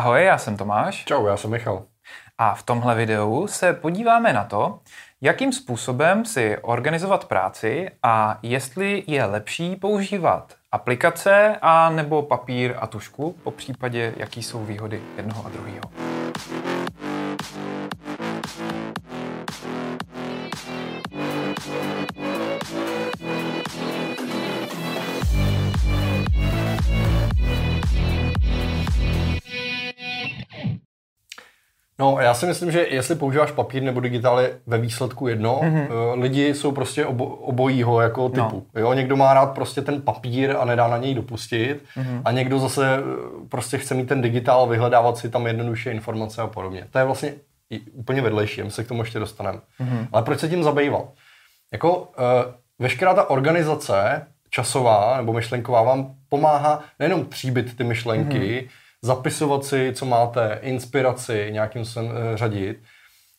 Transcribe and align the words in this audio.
Ahoj, 0.00 0.24
já 0.24 0.38
jsem 0.38 0.56
Tomáš. 0.56 1.04
Čau, 1.04 1.26
já 1.26 1.36
jsem 1.36 1.50
Michal. 1.50 1.82
A 2.38 2.54
v 2.54 2.62
tomhle 2.62 2.94
videu 2.94 3.46
se 3.46 3.72
podíváme 3.72 4.32
na 4.32 4.44
to, 4.44 4.80
jakým 5.20 5.52
způsobem 5.52 6.24
si 6.24 6.58
organizovat 6.62 7.24
práci 7.24 7.90
a 8.02 8.38
jestli 8.42 9.04
je 9.06 9.24
lepší 9.24 9.76
používat 9.76 10.54
aplikace 10.72 11.56
a 11.62 11.90
nebo 11.90 12.22
papír 12.22 12.74
a 12.78 12.86
tušku, 12.86 13.36
po 13.44 13.50
případě 13.50 14.14
jaký 14.16 14.42
jsou 14.42 14.64
výhody 14.64 15.02
jednoho 15.16 15.46
a 15.46 15.48
druhého. 15.48 15.99
No, 32.00 32.16
já 32.20 32.34
si 32.34 32.46
myslím, 32.46 32.70
že 32.70 32.86
jestli 32.90 33.14
používáš 33.14 33.50
papír 33.50 33.82
nebo 33.82 34.00
digitál, 34.00 34.40
je 34.40 34.58
ve 34.66 34.78
výsledku 34.78 35.28
jedno. 35.28 35.60
Mm-hmm. 35.62 36.20
Lidi 36.20 36.54
jsou 36.54 36.72
prostě 36.72 37.06
obo, 37.06 37.26
obojího 37.26 38.00
jako 38.00 38.28
typu. 38.28 38.66
No. 38.74 38.80
Jo, 38.80 38.92
někdo 38.92 39.16
má 39.16 39.34
rád 39.34 39.46
prostě 39.46 39.82
ten 39.82 40.02
papír 40.02 40.56
a 40.58 40.64
nedá 40.64 40.88
na 40.88 40.98
něj 40.98 41.14
dopustit 41.14 41.84
mm-hmm. 41.96 42.22
a 42.24 42.32
někdo 42.32 42.58
zase 42.58 42.96
eh, 42.96 43.02
prostě 43.48 43.78
chce 43.78 43.94
mít 43.94 44.08
ten 44.08 44.22
digitál, 44.22 44.66
vyhledávat 44.66 45.18
si 45.18 45.30
tam 45.30 45.46
jednoduše 45.46 45.90
informace 45.90 46.42
a 46.42 46.46
podobně. 46.46 46.86
To 46.90 46.98
je 46.98 47.04
vlastně 47.04 47.34
úplně 47.92 48.22
vedlejší, 48.22 48.62
my 48.62 48.70
se 48.70 48.84
k 48.84 48.88
tomu 48.88 49.02
ještě 49.02 49.18
dostaneme. 49.18 49.58
Mm-hmm. 49.80 50.06
Ale 50.12 50.22
proč 50.22 50.40
se 50.40 50.48
tím 50.48 50.62
zabýval? 50.62 51.08
Jako 51.72 51.96
uh, 51.98 52.04
veškerá 52.78 53.14
ta 53.14 53.30
organizace 53.30 54.26
časová 54.50 55.16
nebo 55.16 55.32
myšlenková 55.32 55.82
vám 55.82 56.14
pomáhá 56.28 56.82
nejenom 56.98 57.24
tříbit 57.24 57.76
ty 57.76 57.84
myšlenky, 57.84 58.38
mm-hmm 58.38 58.89
zapisovat 59.02 59.64
si, 59.64 59.92
co 59.94 60.06
máte, 60.06 60.58
inspiraci 60.62 61.48
nějakým 61.50 61.84
sem 61.84 62.06
eh, 62.06 62.36
řadit, 62.36 62.78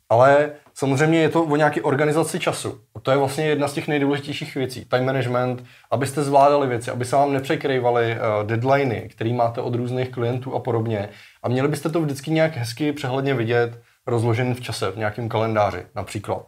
ale 0.09 0.51
samozřejmě 0.73 1.19
je 1.19 1.29
to 1.29 1.43
o 1.43 1.55
nějaké 1.55 1.81
organizaci 1.81 2.39
času. 2.39 2.81
A 2.95 2.99
to 2.99 3.11
je 3.11 3.17
vlastně 3.17 3.45
jedna 3.45 3.67
z 3.67 3.73
těch 3.73 3.87
nejdůležitějších 3.87 4.55
věcí. 4.55 4.85
Time 4.85 5.05
management, 5.05 5.63
abyste 5.91 6.23
zvládali 6.23 6.67
věci, 6.67 6.91
aby 6.91 7.05
se 7.05 7.15
vám 7.15 7.33
nepřekrývaly 7.33 8.15
uh, 8.15 8.47
deadliny, 8.47 9.09
které 9.11 9.33
máte 9.33 9.61
od 9.61 9.75
různých 9.75 10.09
klientů 10.09 10.55
a 10.55 10.59
podobně. 10.59 11.09
A 11.43 11.49
měli 11.49 11.67
byste 11.67 11.89
to 11.89 12.01
vždycky 12.01 12.31
nějak 12.31 12.55
hezky 12.55 12.93
přehledně 12.93 13.33
vidět, 13.33 13.81
rozložený 14.07 14.53
v 14.53 14.61
čase, 14.61 14.91
v 14.91 14.97
nějakém 14.97 15.29
kalendáři 15.29 15.85
například. 15.95 16.45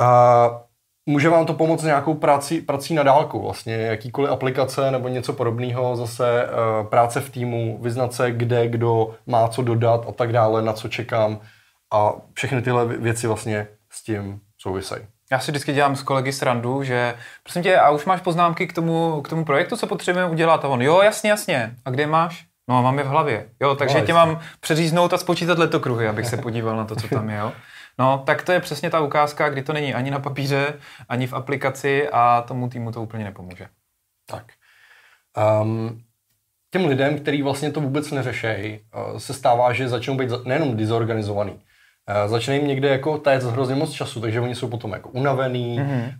Uh, 0.00 0.67
Může 1.08 1.28
vám 1.28 1.46
to 1.46 1.54
pomoct 1.54 1.82
nějakou 1.82 2.14
prací, 2.14 2.60
prací 2.60 2.94
na 2.94 3.02
dálku, 3.02 3.42
vlastně 3.42 3.74
jakýkoliv 3.74 4.30
aplikace 4.30 4.90
nebo 4.90 5.08
něco 5.08 5.32
podobného, 5.32 5.96
zase 5.96 6.46
uh, 6.46 6.86
práce 6.86 7.20
v 7.20 7.30
týmu, 7.30 7.78
vyznat 7.82 8.12
se, 8.12 8.30
kde, 8.30 8.68
kdo 8.68 9.14
má 9.26 9.48
co 9.48 9.62
dodat 9.62 10.04
a 10.08 10.12
tak 10.12 10.32
dále, 10.32 10.62
na 10.62 10.72
co 10.72 10.88
čekám 10.88 11.40
a 11.92 12.12
všechny 12.32 12.62
tyhle 12.62 12.86
věci 12.86 13.26
vlastně 13.26 13.66
s 13.90 14.02
tím 14.02 14.40
souvisejí. 14.58 15.00
Já 15.32 15.38
si 15.40 15.50
vždycky 15.50 15.72
dělám 15.72 15.96
s 15.96 16.02
kolegy 16.02 16.32
srandu, 16.32 16.82
že 16.82 17.14
prosím 17.42 17.62
tě, 17.62 17.76
a 17.76 17.90
už 17.90 18.04
máš 18.04 18.20
poznámky 18.20 18.66
k 18.66 18.72
tomu, 18.72 19.22
k 19.22 19.28
tomu 19.28 19.44
projektu, 19.44 19.76
co 19.76 19.86
potřebujeme 19.86 20.30
udělat? 20.30 20.64
A 20.64 20.68
on, 20.68 20.82
jo, 20.82 21.02
jasně, 21.02 21.30
jasně. 21.30 21.74
A 21.84 21.90
kde 21.90 22.06
máš? 22.06 22.47
No, 22.68 22.82
mám 22.82 22.98
je 22.98 23.04
v 23.04 23.08
hlavě. 23.08 23.48
Jo, 23.60 23.74
takže 23.74 23.98
no, 23.98 24.06
tě 24.06 24.12
mám 24.14 24.40
přeříznout 24.60 25.12
a 25.12 25.18
spočítat 25.18 25.58
letokruhy, 25.58 26.08
abych 26.08 26.26
se 26.26 26.36
podíval 26.36 26.76
na 26.76 26.84
to, 26.84 26.96
co 26.96 27.08
tam 27.08 27.30
je. 27.30 27.36
Jo? 27.36 27.52
No, 27.98 28.22
tak 28.26 28.42
to 28.42 28.52
je 28.52 28.60
přesně 28.60 28.90
ta 28.90 29.00
ukázka, 29.00 29.48
kdy 29.48 29.62
to 29.62 29.72
není 29.72 29.94
ani 29.94 30.10
na 30.10 30.18
papíře, 30.18 30.74
ani 31.08 31.26
v 31.26 31.32
aplikaci 31.32 32.08
a 32.12 32.44
tomu 32.48 32.68
týmu 32.68 32.92
to 32.92 33.02
úplně 33.02 33.24
nepomůže. 33.24 33.66
Tak. 34.26 34.44
Um, 35.62 36.02
těm 36.70 36.86
lidem, 36.86 37.18
kteří 37.18 37.42
vlastně 37.42 37.72
to 37.72 37.80
vůbec 37.80 38.10
neřešejí, 38.10 38.80
uh, 39.10 39.18
se 39.18 39.34
stává, 39.34 39.72
že 39.72 39.88
začnou 39.88 40.16
být 40.16 40.30
nejenom 40.44 40.76
dizorganizovaný, 40.76 41.52
uh, 41.52 41.58
začne 42.26 42.54
jim 42.54 42.66
někde 42.66 42.88
jako 42.88 43.18
téct 43.18 43.44
hrozně 43.44 43.74
moc 43.74 43.92
času, 43.92 44.20
takže 44.20 44.40
oni 44.40 44.54
jsou 44.54 44.68
potom 44.68 44.92
jako 44.92 45.08
unavený, 45.08 45.80
mm-hmm. 45.80 46.12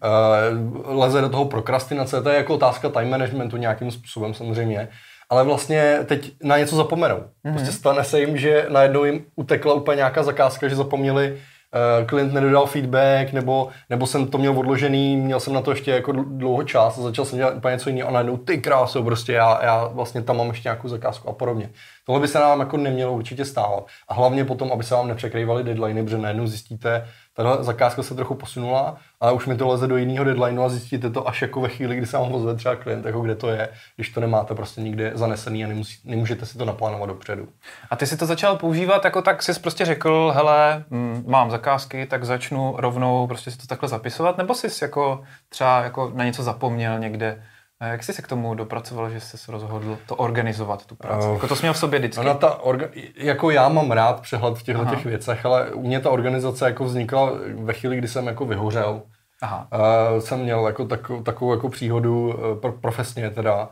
leze 0.84 1.20
do 1.20 1.28
toho 1.28 1.44
prokrastinace, 1.44 2.22
to 2.22 2.28
je 2.28 2.36
jako 2.36 2.54
otázka 2.54 2.88
time 2.88 3.10
managementu 3.10 3.56
nějakým 3.56 3.90
způsobem 3.90 4.34
samozřejmě, 4.34 4.88
ale 5.30 5.44
vlastně 5.44 5.98
teď 6.04 6.32
na 6.42 6.58
něco 6.58 6.76
zapomenou. 6.76 7.16
Mm-hmm. 7.16 7.52
Prostě 7.52 7.72
stane 7.72 8.04
se 8.04 8.20
jim, 8.20 8.36
že 8.36 8.66
najednou 8.68 9.04
jim 9.04 9.24
utekla 9.36 9.74
úplně 9.74 9.96
nějaká 9.96 10.22
zakázka, 10.22 10.68
že 10.68 10.76
zapomněli 10.76 11.38
Eh, 11.74 12.04
klient 12.04 12.32
nedodal 12.32 12.66
feedback, 12.66 13.32
nebo, 13.32 13.68
nebo 13.90 14.06
jsem 14.06 14.26
to 14.26 14.38
měl 14.38 14.58
odložený, 14.58 15.16
měl 15.16 15.40
jsem 15.40 15.52
na 15.52 15.60
to 15.60 15.70
ještě 15.70 15.90
jako 15.90 16.12
dlouho 16.12 16.62
čas 16.62 16.98
a 16.98 17.02
začal 17.02 17.24
jsem 17.24 17.38
dělat 17.38 17.56
úplně 17.56 17.72
něco 17.72 17.90
jiného 17.90 18.08
a 18.08 18.12
najednou 18.12 18.36
ty 18.36 18.58
krásu, 18.58 19.02
prostě 19.02 19.32
já, 19.32 19.64
já 19.64 19.86
vlastně 19.86 20.22
tam 20.22 20.36
mám 20.36 20.48
ještě 20.48 20.68
nějakou 20.68 20.88
zakázku 20.88 21.28
a 21.28 21.32
podobně. 21.32 21.70
Tohle 22.08 22.20
by 22.20 22.28
se 22.28 22.38
nám 22.38 22.60
jako 22.60 22.76
nemělo 22.76 23.12
určitě 23.12 23.44
stávat. 23.44 23.86
A 24.08 24.14
hlavně 24.14 24.44
potom, 24.44 24.72
aby 24.72 24.84
se 24.84 24.94
vám 24.94 25.08
nepřekrývaly 25.08 25.64
deadliny, 25.64 26.04
protože 26.04 26.18
najednou 26.18 26.46
zjistíte, 26.46 27.08
tahle 27.34 27.64
zakázka 27.64 28.02
se 28.02 28.14
trochu 28.14 28.34
posunula, 28.34 28.96
ale 29.20 29.32
už 29.32 29.46
mi 29.46 29.56
to 29.56 29.68
leze 29.68 29.86
do 29.86 29.96
jiného 29.96 30.24
deadlineu 30.24 30.62
a 30.62 30.68
zjistíte 30.68 31.10
to 31.10 31.28
až 31.28 31.42
jako 31.42 31.60
ve 31.60 31.68
chvíli, 31.68 31.96
kdy 31.96 32.06
se 32.06 32.16
vám 32.16 32.32
ozve 32.32 32.54
třeba 32.54 32.76
klient, 32.76 33.06
jako 33.06 33.20
kde 33.20 33.34
to 33.34 33.48
je, 33.50 33.68
když 33.96 34.08
to 34.10 34.20
nemáte 34.20 34.54
prostě 34.54 34.80
nikde 34.80 35.12
zanesený 35.14 35.64
a 35.64 35.68
nemusí, 35.68 35.98
nemůžete 36.04 36.46
si 36.46 36.58
to 36.58 36.64
naplánovat 36.64 37.08
dopředu. 37.08 37.48
A 37.90 37.96
ty 37.96 38.06
si 38.06 38.16
to 38.16 38.26
začal 38.26 38.56
používat 38.56 39.04
jako 39.04 39.22
tak, 39.22 39.42
jsi 39.42 39.60
prostě 39.60 39.84
řekl, 39.84 40.32
hele, 40.34 40.84
m, 40.90 41.24
mám 41.26 41.50
zakázky, 41.50 42.06
tak 42.06 42.24
začnu 42.24 42.74
rovnou 42.78 43.26
prostě 43.26 43.50
si 43.50 43.58
to 43.58 43.66
takhle 43.66 43.88
zapisovat, 43.88 44.38
nebo 44.38 44.54
jsi 44.54 44.84
jako 44.84 45.22
třeba 45.48 45.80
jako 45.80 46.12
na 46.14 46.24
něco 46.24 46.42
zapomněl 46.42 46.98
někde? 46.98 47.42
A 47.80 47.86
jak 47.86 48.04
jsi 48.04 48.12
se 48.12 48.22
k 48.22 48.28
tomu 48.28 48.54
dopracoval, 48.54 49.10
že 49.10 49.20
jsi 49.20 49.38
se 49.38 49.52
rozhodl 49.52 49.98
to 50.06 50.16
organizovat, 50.16 50.86
tu 50.86 50.94
práci? 50.94 51.26
Uh, 51.26 51.34
jako 51.34 51.48
to 51.48 51.56
jsi 51.56 51.62
měl 51.62 51.72
v 51.72 51.78
sobě 51.78 51.98
vždycky? 51.98 52.20
Ona 52.20 52.34
ta 52.34 52.62
orga, 52.62 52.86
jako 53.16 53.50
já 53.50 53.68
mám 53.68 53.90
rád 53.90 54.20
přehled 54.20 54.58
v 54.58 54.62
těchto 54.62 54.84
těch 54.84 55.04
věcech, 55.04 55.46
ale 55.46 55.70
u 55.70 55.82
mě 55.82 56.00
ta 56.00 56.10
organizace 56.10 56.64
jako 56.64 56.84
vznikla 56.84 57.32
ve 57.54 57.72
chvíli, 57.72 57.96
kdy 57.96 58.08
jsem 58.08 58.26
jako 58.26 58.46
vyhořel. 58.46 59.02
Aha. 59.42 59.68
Uh, 59.72 60.20
jsem 60.20 60.40
měl 60.40 60.66
jako 60.66 60.84
takovou, 60.84 61.22
takovou 61.22 61.52
jako 61.52 61.68
příhodu 61.68 62.28
uh, 62.28 62.60
pro, 62.60 62.72
profesně 62.72 63.30
teda. 63.30 63.68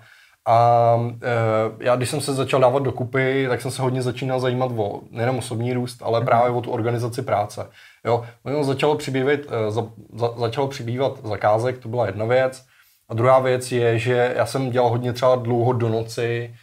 A 0.48 0.94
uh, 0.94 1.12
já, 1.80 1.96
když 1.96 2.10
jsem 2.10 2.20
se 2.20 2.34
začal 2.34 2.60
dávat 2.60 2.82
dokupy, 2.82 3.46
tak 3.48 3.60
jsem 3.60 3.70
se 3.70 3.82
hodně 3.82 4.02
začínal 4.02 4.40
zajímat 4.40 4.70
o 4.76 5.00
nejenom 5.10 5.38
osobní 5.38 5.72
růst, 5.72 6.02
ale 6.02 6.20
mm 6.20 6.26
právě 6.26 6.50
o 6.50 6.60
tu 6.60 6.70
organizaci 6.70 7.22
práce. 7.22 7.68
Jo, 8.04 8.24
začalo 8.60 8.96
přibývat, 8.96 9.40
uh, 9.46 9.74
za, 9.74 9.86
za, 10.14 10.30
začalo 10.36 10.68
přibývat 10.68 11.12
zakázek, 11.24 11.78
to 11.78 11.88
byla 11.88 12.06
jedna 12.06 12.24
věc. 12.24 12.66
A 13.08 13.14
druhá 13.14 13.38
věc 13.38 13.72
je, 13.72 13.98
že 13.98 14.32
já 14.36 14.46
jsem 14.46 14.70
dělal 14.70 14.90
hodně 14.90 15.12
třeba 15.12 15.36
dlouho 15.36 15.72
do 15.72 15.88
noci, 15.88 16.54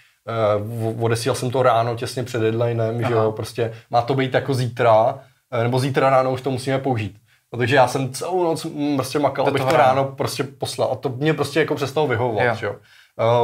uh, 0.91 1.03
odesílal 1.03 1.35
jsem 1.35 1.51
to 1.51 1.63
ráno 1.63 1.95
těsně 1.95 2.23
před 2.23 2.41
deadlinem, 2.41 2.95
Aha. 2.99 3.07
že 3.07 3.13
jo, 3.13 3.31
prostě 3.31 3.73
má 3.89 4.01
to 4.01 4.13
být 4.13 4.33
jako 4.33 4.53
zítra, 4.53 5.13
uh, 5.13 5.63
nebo 5.63 5.79
zítra 5.79 6.09
ráno 6.09 6.31
už 6.31 6.41
to 6.41 6.51
musíme 6.51 6.79
použít. 6.79 7.17
Takže 7.57 7.75
já 7.75 7.87
jsem 7.87 8.13
celou 8.13 8.43
noc 8.43 8.67
prostě 8.95 9.19
makal, 9.19 9.45
to 9.45 9.49
abych 9.49 9.61
to 9.61 9.67
ráno. 9.67 9.77
ráno 9.77 10.03
prostě 10.03 10.43
poslal. 10.43 10.89
A 10.91 10.95
to 10.95 11.09
mě 11.09 11.33
prostě 11.33 11.59
jako 11.59 11.75
přestalo 11.75 12.07
vyhovovat, 12.07 12.61
jo. 12.61 12.69
jo. 12.69 12.75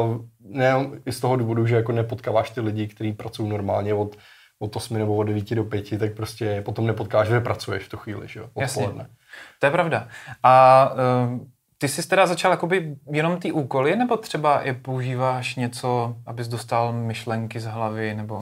Uh, 0.08 0.18
ne, 0.40 0.74
i 1.06 1.12
z 1.12 1.20
toho 1.20 1.36
důvodu, 1.36 1.68
že 1.68 1.76
jako 1.76 1.92
nepotkáváš 1.92 2.50
ty 2.50 2.62
lidi, 2.62 2.88
kteří 2.88 3.14
pracují 3.14 3.50
normálně 3.50 3.94
od, 3.94 4.16
od 4.60 4.76
8 4.76 4.98
nebo 4.98 5.16
od 5.16 5.24
9 5.24 5.56
do 5.56 5.64
5, 5.64 6.00
tak 6.00 6.14
prostě 6.14 6.62
potom 6.66 6.88
nepotkáš, 6.88 7.28
že 7.28 7.40
pracuješ 7.40 7.84
v 7.84 7.90
tu 7.90 7.98
chvíli, 7.98 8.28
že 8.28 8.40
jo, 8.40 8.46
odpoledne. 8.54 9.02
Jasně. 9.02 9.16
To 9.60 9.66
je 9.66 9.72
pravda. 9.72 10.08
A 10.44 10.86
uh 11.30 11.40
ty 11.82 11.88
jsi 11.88 12.08
teda 12.08 12.28
začal 12.28 12.52
jakoby 12.52 12.96
jenom 13.12 13.40
ty 13.40 13.52
úkoly, 13.52 13.96
nebo 13.96 14.18
třeba 14.18 14.62
je 14.64 14.74
používáš 14.74 15.56
něco, 15.56 16.16
abys 16.26 16.48
dostal 16.48 16.94
myšlenky 16.94 17.60
z 17.60 17.66
hlavy, 17.66 18.14
nebo 18.14 18.42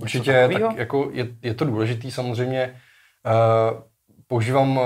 Určitě, 0.00 0.48
tak 0.52 0.76
jako 0.76 1.10
je, 1.12 1.26
je 1.42 1.54
to 1.54 1.64
důležitý 1.64 2.10
samozřejmě. 2.10 2.80
Uh, 3.26 3.80
používám 4.26 4.76
uh, 4.76 4.84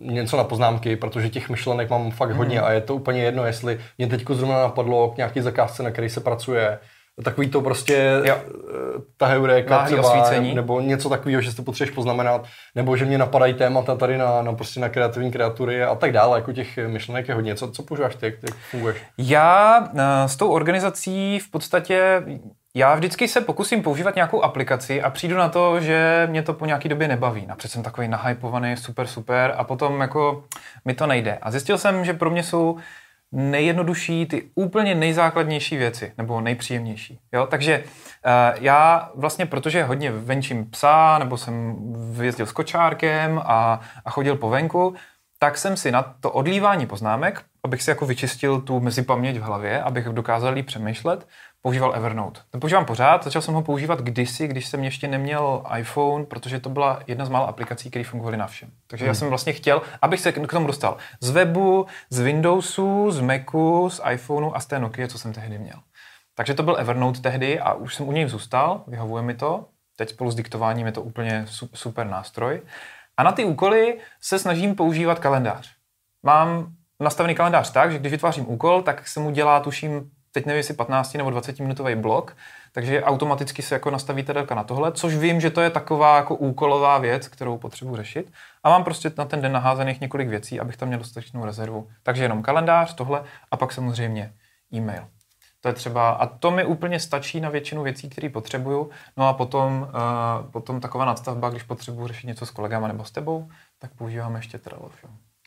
něco 0.00 0.36
na 0.36 0.44
poznámky, 0.44 0.96
protože 0.96 1.28
těch 1.28 1.48
myšlenek 1.48 1.90
mám 1.90 2.10
fakt 2.10 2.30
hodně 2.30 2.58
hmm. 2.58 2.64
a 2.66 2.70
je 2.70 2.80
to 2.80 2.94
úplně 2.94 3.22
jedno, 3.22 3.46
jestli 3.46 3.80
mě 3.98 4.06
teď 4.06 4.24
zrovna 4.30 4.62
napadlo 4.62 5.10
k 5.10 5.16
nějaký 5.16 5.40
zakázce, 5.40 5.82
na 5.82 5.90
který 5.90 6.08
se 6.08 6.20
pracuje, 6.20 6.78
takový 7.24 7.48
to 7.50 7.60
prostě 7.60 8.20
jo. 8.24 8.38
Eh, 8.70 9.02
ta 9.16 9.26
heuréka 9.26 9.84
třeba, 9.84 10.02
osvícení. 10.02 10.54
nebo 10.54 10.80
něco 10.80 11.08
takového, 11.08 11.42
že 11.42 11.50
si 11.50 11.56
to 11.56 11.62
potřebuješ 11.62 11.94
poznamenat, 11.94 12.44
nebo 12.74 12.96
že 12.96 13.04
mě 13.04 13.18
napadají 13.18 13.54
témata 13.54 13.94
tady 13.94 14.18
na, 14.18 14.42
na, 14.42 14.52
prostě 14.52 14.80
na 14.80 14.88
kreativní 14.88 15.32
kreatury 15.32 15.82
a 15.82 15.94
tak 15.94 16.12
dále, 16.12 16.38
jako 16.38 16.52
těch 16.52 16.78
myšlenek 16.86 17.28
je 17.28 17.34
hodně. 17.34 17.54
Co, 17.54 17.70
co 17.70 17.82
používáš 17.82 18.14
ty, 18.14 18.26
jak, 18.26 18.34
jak 18.42 18.54
funguješ? 18.70 18.96
Já 19.18 19.84
eh, 19.94 20.28
s 20.28 20.36
tou 20.36 20.50
organizací 20.50 21.38
v 21.38 21.50
podstatě 21.50 22.22
já 22.74 22.94
vždycky 22.94 23.28
se 23.28 23.40
pokusím 23.40 23.82
používat 23.82 24.14
nějakou 24.14 24.42
aplikaci 24.42 25.02
a 25.02 25.10
přijdu 25.10 25.36
na 25.36 25.48
to, 25.48 25.80
že 25.80 26.28
mě 26.30 26.42
to 26.42 26.54
po 26.54 26.66
nějaký 26.66 26.88
době 26.88 27.08
nebaví. 27.08 27.46
Napřed 27.46 27.70
jsem 27.70 27.82
takový 27.82 28.08
nahypovaný, 28.08 28.76
super, 28.76 29.06
super 29.06 29.54
a 29.56 29.64
potom 29.64 30.00
jako 30.00 30.44
mi 30.84 30.94
to 30.94 31.06
nejde. 31.06 31.38
A 31.42 31.50
zjistil 31.50 31.78
jsem, 31.78 32.04
že 32.04 32.12
pro 32.12 32.30
mě 32.30 32.42
jsou 32.42 32.78
nejjednodušší, 33.32 34.26
ty 34.26 34.50
úplně 34.54 34.94
nejzákladnější 34.94 35.76
věci, 35.76 36.12
nebo 36.18 36.40
nejpříjemnější. 36.40 37.18
Jo? 37.32 37.46
Takže 37.46 37.84
uh, 37.84 38.64
já 38.64 39.10
vlastně, 39.14 39.46
protože 39.46 39.84
hodně 39.84 40.12
venčím 40.12 40.70
psa, 40.70 41.18
nebo 41.18 41.36
jsem 41.36 41.76
vyjezdil 42.12 42.46
s 42.46 42.52
kočárkem 42.52 43.40
a, 43.44 43.80
a 44.04 44.10
chodil 44.10 44.36
po 44.36 44.48
venku, 44.50 44.94
tak 45.38 45.58
jsem 45.58 45.76
si 45.76 45.92
na 45.92 46.02
to 46.20 46.30
odlívání 46.30 46.86
poznámek, 46.86 47.42
abych 47.64 47.82
si 47.82 47.90
jako 47.90 48.06
vyčistil 48.06 48.60
tu 48.60 48.80
mezipaměť 48.80 49.36
v 49.36 49.42
hlavě, 49.42 49.82
abych 49.82 50.04
dokázal 50.04 50.56
jí 50.56 50.62
přemýšlet, 50.62 51.26
používal 51.62 51.96
Evernote. 51.96 52.40
Ten 52.50 52.60
používám 52.60 52.84
pořád, 52.84 53.24
začal 53.24 53.42
jsem 53.42 53.54
ho 53.54 53.62
používat 53.62 54.00
kdysi, 54.00 54.48
když 54.48 54.66
jsem 54.66 54.84
ještě 54.84 55.08
neměl 55.08 55.64
iPhone, 55.78 56.24
protože 56.24 56.60
to 56.60 56.70
byla 56.70 57.00
jedna 57.06 57.24
z 57.24 57.28
mála 57.28 57.46
aplikací, 57.46 57.90
které 57.90 58.04
fungovaly 58.04 58.36
na 58.36 58.46
všem. 58.46 58.70
Takže 58.86 59.04
hmm. 59.04 59.08
já 59.08 59.14
jsem 59.14 59.28
vlastně 59.28 59.52
chtěl, 59.52 59.82
abych 60.02 60.20
se 60.20 60.32
k 60.32 60.50
tomu 60.50 60.66
dostal 60.66 60.96
z 61.20 61.30
webu, 61.30 61.86
z 62.10 62.20
Windowsu, 62.20 63.10
z 63.10 63.20
Macu, 63.20 63.90
z 63.90 64.00
iPhoneu 64.12 64.52
a 64.54 64.60
z 64.60 64.66
té 64.66 64.78
Nokia, 64.78 65.08
co 65.08 65.18
jsem 65.18 65.32
tehdy 65.32 65.58
měl. 65.58 65.76
Takže 66.34 66.54
to 66.54 66.62
byl 66.62 66.76
Evernote 66.78 67.20
tehdy 67.20 67.60
a 67.60 67.72
už 67.72 67.94
jsem 67.94 68.08
u 68.08 68.12
něj 68.12 68.28
zůstal, 68.28 68.84
vyhovuje 68.86 69.22
mi 69.22 69.34
to. 69.34 69.66
Teď 69.96 70.10
spolu 70.10 70.30
s 70.30 70.34
diktováním 70.34 70.86
je 70.86 70.92
to 70.92 71.02
úplně 71.02 71.46
super 71.74 72.06
nástroj. 72.06 72.60
A 73.16 73.22
na 73.22 73.32
ty 73.32 73.44
úkoly 73.44 73.98
se 74.20 74.38
snažím 74.38 74.74
používat 74.74 75.18
kalendář. 75.18 75.70
Mám 76.22 76.72
nastavený 77.00 77.34
kalendář 77.34 77.72
tak, 77.72 77.92
že 77.92 77.98
když 77.98 78.12
vytvářím 78.12 78.48
úkol, 78.48 78.82
tak 78.82 79.08
se 79.08 79.20
mu 79.20 79.30
dělá, 79.30 79.60
tuším, 79.60 80.10
teď 80.32 80.46
nevím, 80.46 80.56
jestli 80.56 80.74
15 80.74 81.14
nebo 81.14 81.30
20 81.30 81.60
minutový 81.60 81.94
blok, 81.94 82.36
takže 82.72 83.02
automaticky 83.02 83.62
se 83.62 83.74
jako 83.74 83.90
nastaví 83.90 84.22
ta 84.22 84.54
na 84.54 84.64
tohle, 84.64 84.92
což 84.92 85.14
vím, 85.14 85.40
že 85.40 85.50
to 85.50 85.60
je 85.60 85.70
taková 85.70 86.16
jako 86.16 86.34
úkolová 86.34 86.98
věc, 86.98 87.28
kterou 87.28 87.58
potřebuji 87.58 87.96
řešit. 87.96 88.32
A 88.62 88.70
mám 88.70 88.84
prostě 88.84 89.12
na 89.18 89.24
ten 89.24 89.40
den 89.40 89.52
naházených 89.52 90.00
několik 90.00 90.28
věcí, 90.28 90.60
abych 90.60 90.76
tam 90.76 90.88
měl 90.88 90.98
dostatečnou 90.98 91.44
rezervu. 91.44 91.88
Takže 92.02 92.24
jenom 92.24 92.42
kalendář, 92.42 92.94
tohle 92.94 93.22
a 93.50 93.56
pak 93.56 93.72
samozřejmě 93.72 94.32
e-mail. 94.74 95.08
To 95.60 95.68
je 95.68 95.74
třeba, 95.74 96.10
a 96.10 96.26
to 96.26 96.50
mi 96.50 96.64
úplně 96.64 97.00
stačí 97.00 97.40
na 97.40 97.48
většinu 97.48 97.82
věcí, 97.82 98.08
které 98.10 98.28
potřebuju. 98.28 98.90
No 99.16 99.28
a 99.28 99.32
potom, 99.32 99.82
uh, 99.82 100.50
potom 100.50 100.80
taková 100.80 101.04
nadstavba, 101.04 101.50
když 101.50 101.62
potřebuji 101.62 102.06
řešit 102.06 102.26
něco 102.26 102.46
s 102.46 102.50
kolegama 102.50 102.88
nebo 102.88 103.04
s 103.04 103.10
tebou, 103.10 103.48
tak 103.78 103.94
používám 103.94 104.36
ještě 104.36 104.58
Trello. 104.58 104.90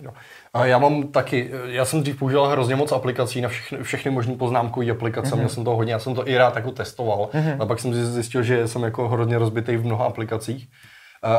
Jo. 0.02 0.12
A 0.54 0.66
já 0.66 0.78
mám 0.78 1.04
taky, 1.04 1.52
já 1.66 1.86
jsem 1.86 2.02
dřív 2.02 2.20
používal 2.20 2.48
hrozně 2.48 2.76
moc 2.76 2.92
aplikací 2.92 3.42
na 3.42 3.50
všechny, 3.50 3.84
všechny 3.84 4.12
možné 4.12 4.36
poznámkové 4.36 4.92
aplikace, 4.92 5.32
mm-hmm. 5.32 5.38
měl 5.38 5.50
jsem 5.50 5.64
to 5.64 5.76
hodně, 5.76 5.94
já 5.94 6.00
jsem 6.00 6.16
to 6.16 6.28
i 6.28 6.38
rád 6.38 6.56
jako 6.56 6.72
testoval, 6.72 7.30
mm-hmm. 7.34 7.58
a 7.60 7.66
pak 7.66 7.80
jsem 7.80 7.94
zjistil, 7.94 8.44
že 8.44 8.68
jsem 8.68 8.84
jako 8.84 9.08
hodně 9.08 9.38
rozbitý 9.38 9.78
v 9.78 9.86
mnoha 9.86 10.06
aplikacích. 10.06 10.68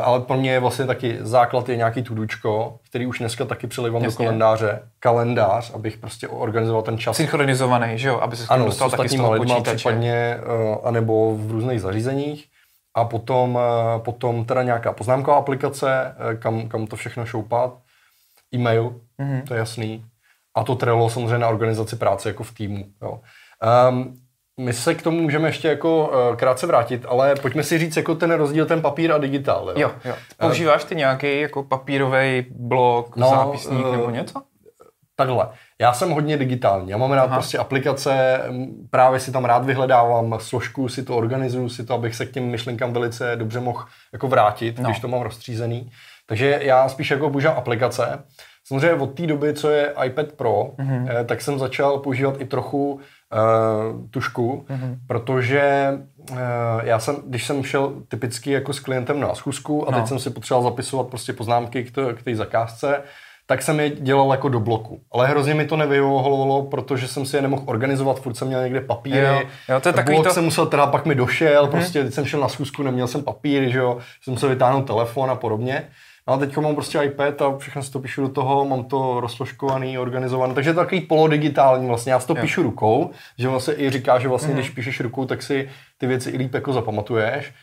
Ale 0.03 0.19
pro 0.21 0.37
mě 0.37 0.51
je 0.51 0.59
vlastně 0.59 0.85
taky 0.85 1.17
základ 1.21 1.69
je 1.69 1.75
nějaký 1.75 2.03
tudučko, 2.03 2.79
který 2.89 3.07
už 3.07 3.19
dneska 3.19 3.45
taky 3.45 3.67
přilivám 3.67 4.03
do 4.03 4.11
kalendáře. 4.11 4.81
Kalendář, 4.99 5.73
abych 5.73 5.97
prostě 5.97 6.27
organizoval 6.27 6.81
ten 6.81 6.97
čas. 6.97 7.17
Synchronizovaný, 7.17 7.97
že 7.97 8.07
jo? 8.07 8.19
Aby 8.19 8.35
se 8.35 8.47
ano, 8.49 8.65
dostal 8.65 8.89
s 8.89 8.93
taky 8.93 9.09
z 9.09 9.15
toho 9.15 9.31
lidma 9.31 9.61
případně, 9.61 10.39
anebo 10.83 11.35
v 11.37 11.51
různých 11.51 11.81
zařízeních. 11.81 12.45
A 12.95 13.05
potom, 13.05 13.59
potom 13.97 14.45
teda 14.45 14.63
nějaká 14.63 14.93
poznámková 14.93 15.37
aplikace, 15.37 16.15
kam, 16.39 16.67
kam 16.67 16.87
to 16.87 16.95
všechno 16.95 17.25
šoupat 17.25 17.73
e-mail, 18.55 18.95
mm-hmm. 19.19 19.43
to 19.47 19.53
je 19.53 19.57
jasný. 19.57 20.05
A 20.55 20.63
to 20.63 20.75
Trello 20.75 21.09
samozřejmě 21.09 21.37
na 21.37 21.47
organizaci 21.47 21.95
práce 21.95 22.29
jako 22.29 22.43
v 22.43 22.51
týmu. 22.51 22.85
Jo. 23.01 23.19
Um, 23.89 24.15
my 24.59 24.73
se 24.73 24.95
k 24.95 25.01
tomu 25.01 25.21
můžeme 25.21 25.47
ještě 25.47 25.67
jako 25.67 26.07
uh, 26.07 26.35
krátce 26.35 26.67
vrátit, 26.67 27.05
ale 27.09 27.35
pojďme 27.35 27.63
si 27.63 27.77
říct 27.77 27.97
jako 27.97 28.15
ten 28.15 28.31
rozdíl, 28.31 28.65
ten 28.65 28.81
papír 28.81 29.11
a 29.11 29.17
digitál. 29.17 29.69
Jo, 29.69 29.75
jo. 29.77 29.91
jo. 30.05 30.15
Používáš 30.37 30.83
ty 30.83 30.95
nějaký 30.95 31.41
jako 31.41 31.63
papírový 31.63 32.45
blok, 32.49 33.15
no, 33.15 33.29
zápisník 33.29 33.85
uh, 33.85 33.91
nebo 33.91 34.09
něco? 34.09 34.41
Takhle. 35.15 35.47
Já 35.81 35.93
jsem 35.93 36.11
hodně 36.11 36.37
digitální. 36.37 36.89
Já 36.89 36.97
mám 36.97 37.11
rád 37.11 37.23
Aha. 37.23 37.35
prostě 37.35 37.57
aplikace, 37.57 38.41
právě 38.89 39.19
si 39.19 39.31
tam 39.31 39.45
rád 39.45 39.65
vyhledávám 39.65 40.35
složku, 40.39 40.89
si 40.89 41.03
to 41.03 41.17
organizuju, 41.17 41.69
si 41.69 41.85
to, 41.85 41.93
abych 41.93 42.15
se 42.15 42.25
k 42.25 42.31
těm 42.31 42.43
myšlenkám 42.43 42.93
velice 42.93 43.35
dobře 43.35 43.59
mohl 43.59 43.85
jako 44.13 44.27
vrátit, 44.27 44.79
no. 44.79 44.85
když 44.85 44.99
to 44.99 45.07
mám 45.07 45.21
rozstřízený. 45.21 45.91
Takže 46.25 46.59
já 46.61 46.89
spíš 46.89 47.11
jako 47.11 47.29
používám 47.29 47.57
aplikace. 47.57 48.23
Samozřejmě 48.67 48.93
od 48.93 49.13
té 49.13 49.27
doby, 49.27 49.53
co 49.53 49.69
je 49.69 49.93
iPad 50.05 50.31
Pro, 50.31 50.63
mm-hmm. 50.63 51.25
tak 51.25 51.41
jsem 51.41 51.59
začal 51.59 51.97
používat 51.97 52.41
i 52.41 52.45
trochu 52.45 52.93
uh, 52.93 52.99
tušku, 54.11 54.65
mm-hmm. 54.69 54.97
protože 55.07 55.93
uh, 56.31 56.37
já 56.83 56.99
jsem, 56.99 57.15
když 57.27 57.45
jsem 57.45 57.63
šel 57.63 57.93
typicky 58.07 58.51
jako 58.51 58.73
s 58.73 58.79
klientem 58.79 59.19
na 59.19 59.35
schůzku 59.35 59.87
a 59.87 59.91
no. 59.91 59.97
teď 59.97 60.07
jsem 60.07 60.19
si 60.19 60.29
potřeboval 60.29 60.71
zapisovat 60.71 61.07
prostě 61.07 61.33
poznámky 61.33 61.83
k 62.15 62.23
té 62.23 62.35
zakázce, 62.35 63.01
tak 63.47 63.61
jsem 63.61 63.79
je 63.79 63.89
dělal 63.89 64.31
jako 64.31 64.49
do 64.49 64.59
bloku. 64.59 65.01
Ale 65.11 65.27
hrozně 65.27 65.53
mi 65.53 65.65
to 65.65 65.77
nevyhovovalo, 65.77 66.63
protože 66.63 67.07
jsem 67.07 67.25
si 67.25 67.35
je 67.35 67.41
nemohl 67.41 67.63
organizovat, 67.65 68.19
furt 68.19 68.33
jsem 68.33 68.47
měl 68.47 68.63
někde 68.63 68.81
papíry. 68.81 69.19
Jo, 69.19 69.41
jo, 69.69 69.79
to 69.79 69.89
je 69.89 69.93
takový 69.93 70.15
blok 70.15 70.27
to... 70.27 70.33
jsem 70.33 70.43
musel, 70.43 70.65
teda 70.65 70.87
pak 70.87 71.05
mi 71.05 71.15
došel, 71.15 71.61
hmm. 71.61 71.71
prostě 71.71 72.03
teď 72.03 72.13
jsem 72.13 72.25
šel 72.25 72.39
na 72.39 72.47
schůzku, 72.47 72.83
neměl 72.83 73.07
jsem 73.07 73.23
papíry, 73.23 73.71
že 73.71 73.79
jo, 73.79 73.97
jsem 74.21 74.33
musel 74.33 74.49
vytáhnout 74.49 74.87
telefon 74.87 75.31
a 75.31 75.35
podobně. 75.35 75.87
No 76.27 76.33
a 76.33 76.37
teď 76.37 76.57
mám 76.57 76.75
prostě 76.75 76.99
iPad 77.03 77.41
a 77.41 77.57
všechno 77.57 77.83
si 77.83 77.91
to 77.91 77.99
píšu 77.99 78.21
do 78.21 78.29
toho, 78.29 78.65
mám 78.65 78.83
to 78.83 79.19
rozložkovaný, 79.19 79.97
organizovaný, 79.97 80.53
takže 80.53 80.69
je 80.69 80.73
to 80.73 80.79
takový 80.79 81.01
polodigitální 81.01 81.87
vlastně, 81.87 82.11
já 82.11 82.19
si 82.19 82.27
to 82.27 82.35
jo. 82.35 82.41
píšu 82.41 82.63
rukou, 82.63 83.11
že 83.37 83.47
vlastně 83.47 83.73
i 83.73 83.89
říká, 83.89 84.19
že 84.19 84.27
vlastně 84.27 84.53
mm. 84.53 84.55
když 84.59 84.69
píšeš 84.69 84.99
rukou, 84.99 85.25
tak 85.25 85.41
si 85.41 85.69
ty 85.97 86.07
věci 86.07 86.29
i 86.29 86.37
líp 86.37 86.53
jako 86.53 86.73
zapamatuješ. 86.73 87.53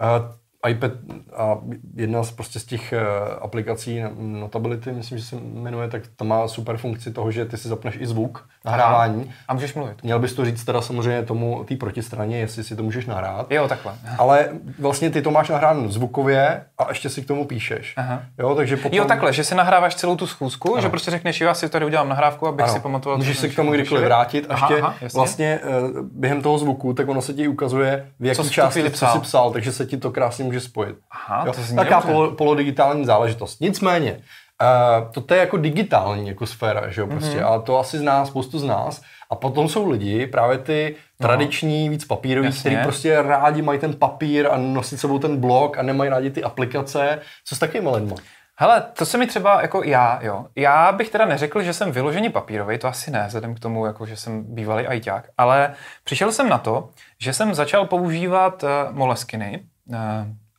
Uh, 0.00 0.34
iPad 0.68 0.92
a 1.36 1.58
jedna 1.94 2.22
z, 2.22 2.30
prostě 2.30 2.60
z 2.60 2.64
těch 2.64 2.94
uh, 2.96 3.44
aplikací 3.44 4.02
Notability, 4.18 4.92
myslím, 4.92 5.18
že 5.18 5.24
se 5.24 5.36
jmenuje, 5.36 5.88
tak 5.88 6.02
to 6.16 6.24
má 6.24 6.48
super 6.48 6.76
funkci 6.76 7.12
toho, 7.12 7.30
že 7.30 7.44
ty 7.44 7.56
si 7.56 7.68
zapneš 7.68 7.96
i 7.98 8.06
zvuk 8.06 8.48
nahrávání. 8.64 9.32
A 9.48 9.54
můžeš 9.54 9.74
mluvit. 9.74 10.02
Měl 10.02 10.18
bys 10.18 10.32
to 10.32 10.44
říct 10.44 10.64
teda 10.64 10.80
samozřejmě 10.80 11.22
tomu 11.22 11.64
té 11.64 11.76
protistraně, 11.76 12.38
jestli 12.38 12.64
si 12.64 12.76
to 12.76 12.82
můžeš 12.82 13.06
nahrát. 13.06 13.52
Jo, 13.52 13.68
takhle. 13.68 13.94
Ale 14.18 14.48
vlastně 14.78 15.10
ty 15.10 15.22
to 15.22 15.30
máš 15.30 15.48
nahráno 15.48 15.88
zvukově 15.88 16.64
a 16.78 16.88
ještě 16.88 17.08
si 17.08 17.22
k 17.22 17.26
tomu 17.26 17.44
píšeš. 17.44 17.94
Aha. 17.96 18.22
Jo, 18.38 18.54
takže 18.54 18.76
potom... 18.76 18.98
jo, 18.98 19.04
takhle, 19.04 19.32
že 19.32 19.44
si 19.44 19.54
nahráváš 19.54 19.94
celou 19.94 20.16
tu 20.16 20.26
schůzku, 20.26 20.72
ano. 20.72 20.82
že 20.82 20.88
prostě 20.88 21.10
řekneš, 21.10 21.40
já 21.40 21.54
si 21.54 21.68
tady 21.68 21.84
udělám 21.84 22.08
nahrávku, 22.08 22.46
abych 22.46 22.64
ano. 22.64 22.74
si 22.74 22.80
pamatoval. 22.80 23.18
Můžeš 23.18 23.38
se 23.38 23.48
k 23.48 23.56
tomu 23.56 23.72
kdykoliv 23.72 24.04
vrátit 24.04 24.46
a 24.48 24.52
ještě 24.52 24.82
aha, 24.82 24.94
vlastně 25.14 25.60
uh, 25.64 26.06
během 26.12 26.42
toho 26.42 26.58
zvuku, 26.58 26.92
tak 26.92 27.08
ono 27.08 27.22
se 27.22 27.34
ti 27.34 27.48
ukazuje, 27.48 28.06
v 28.20 28.24
jaký 28.24 28.50
části 28.50 28.90
co 28.90 29.06
jsi 29.06 29.18
psal, 29.18 29.50
takže 29.50 29.72
se 29.72 29.86
ti 29.86 29.96
to 29.96 30.10
krásně 30.10 30.47
může 30.48 30.60
spojit. 30.60 30.96
Aha, 31.10 31.44
jo? 31.46 31.52
to 31.52 31.76
Taká 31.76 32.00
polo, 32.00 32.30
polodigitální 32.30 33.04
záležitost. 33.04 33.60
Nicméně, 33.60 34.20
Uh, 34.62 35.12
toto 35.12 35.34
je 35.34 35.40
jako 35.40 35.56
digitální 35.56 36.28
jako 36.28 36.46
sféra, 36.46 36.90
že 36.90 37.00
jo, 37.00 37.06
prostě. 37.06 37.38
Mm-hmm. 37.38 37.52
A 37.52 37.58
to 37.58 37.78
asi 37.78 37.98
zná 37.98 38.26
spoustu 38.26 38.58
z 38.58 38.64
nás. 38.64 39.02
A 39.30 39.34
potom 39.34 39.68
jsou 39.68 39.90
lidi, 39.90 40.26
právě 40.26 40.58
ty 40.58 40.96
no. 41.20 41.26
tradiční, 41.26 41.88
víc 41.88 42.04
papíroví, 42.04 42.52
kteří 42.60 42.76
prostě 42.82 43.22
rádi 43.22 43.62
mají 43.62 43.78
ten 43.78 43.94
papír 43.94 44.48
a 44.50 44.56
nosí 44.56 44.98
sebou 44.98 45.18
ten 45.18 45.36
blok 45.36 45.78
a 45.78 45.82
nemají 45.82 46.10
rádi 46.10 46.30
ty 46.30 46.42
aplikace. 46.42 47.20
Co 47.44 47.56
s 47.56 47.58
takovými 47.58 47.88
lidmi? 47.90 48.14
Hele, 48.56 48.82
to 48.98 49.06
se 49.06 49.18
mi 49.18 49.26
třeba 49.26 49.62
jako 49.62 49.82
já, 49.84 50.18
jo. 50.22 50.46
Já 50.56 50.92
bych 50.92 51.10
teda 51.10 51.24
neřekl, 51.24 51.62
že 51.62 51.72
jsem 51.72 51.92
vyloženě 51.92 52.30
papírový, 52.30 52.78
to 52.78 52.88
asi 52.88 53.10
ne, 53.10 53.24
vzhledem 53.26 53.54
k 53.54 53.60
tomu, 53.60 53.86
jako, 53.86 54.06
že 54.06 54.16
jsem 54.16 54.54
bývalý 54.54 54.86
ajťák, 54.86 55.28
ale 55.38 55.74
přišel 56.04 56.32
jsem 56.32 56.48
na 56.48 56.58
to, 56.58 56.88
že 57.20 57.32
jsem 57.32 57.54
začal 57.54 57.86
používat 57.86 58.62
uh, 58.62 58.68
moleskiny 58.90 59.62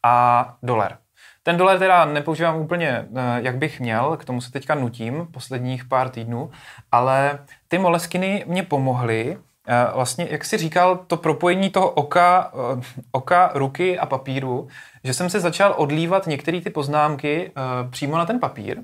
a 0.04 0.56
dolar. 0.64 0.98
Ten 1.44 1.58
dolar 1.58 1.80
teda 1.80 2.06
nepoužívám 2.06 2.56
úplně, 2.56 2.90
eh, 2.90 3.06
jak 3.42 3.58
bych 3.58 3.80
měl, 3.80 4.18
k 4.18 4.26
tomu 4.26 4.42
se 4.42 4.52
teďka 4.52 4.76
nutím 4.76 5.28
posledních 5.32 5.86
pár 5.86 6.10
týdnů, 6.10 6.52
ale 6.92 7.40
ty 7.68 7.78
moleskiny 7.78 8.44
mě 8.48 8.64
pomohly 8.64 9.38
eh, 9.68 9.88
vlastně, 9.96 10.28
jak 10.30 10.46
jsi 10.46 10.58
říkal, 10.58 10.98
to 11.08 11.18
propojení 11.18 11.70
toho 11.70 11.90
oka, 11.90 12.52
eh, 12.54 12.82
oka, 13.12 13.52
ruky 13.54 14.00
a 14.00 14.06
papíru, 14.06 14.68
že 15.04 15.14
jsem 15.14 15.30
se 15.30 15.40
začal 15.40 15.74
odlívat 15.78 16.28
některé 16.28 16.62
ty 16.62 16.70
poznámky 16.70 17.52
přímo 17.90 18.18
na 18.18 18.26
ten 18.26 18.40
papír 18.40 18.84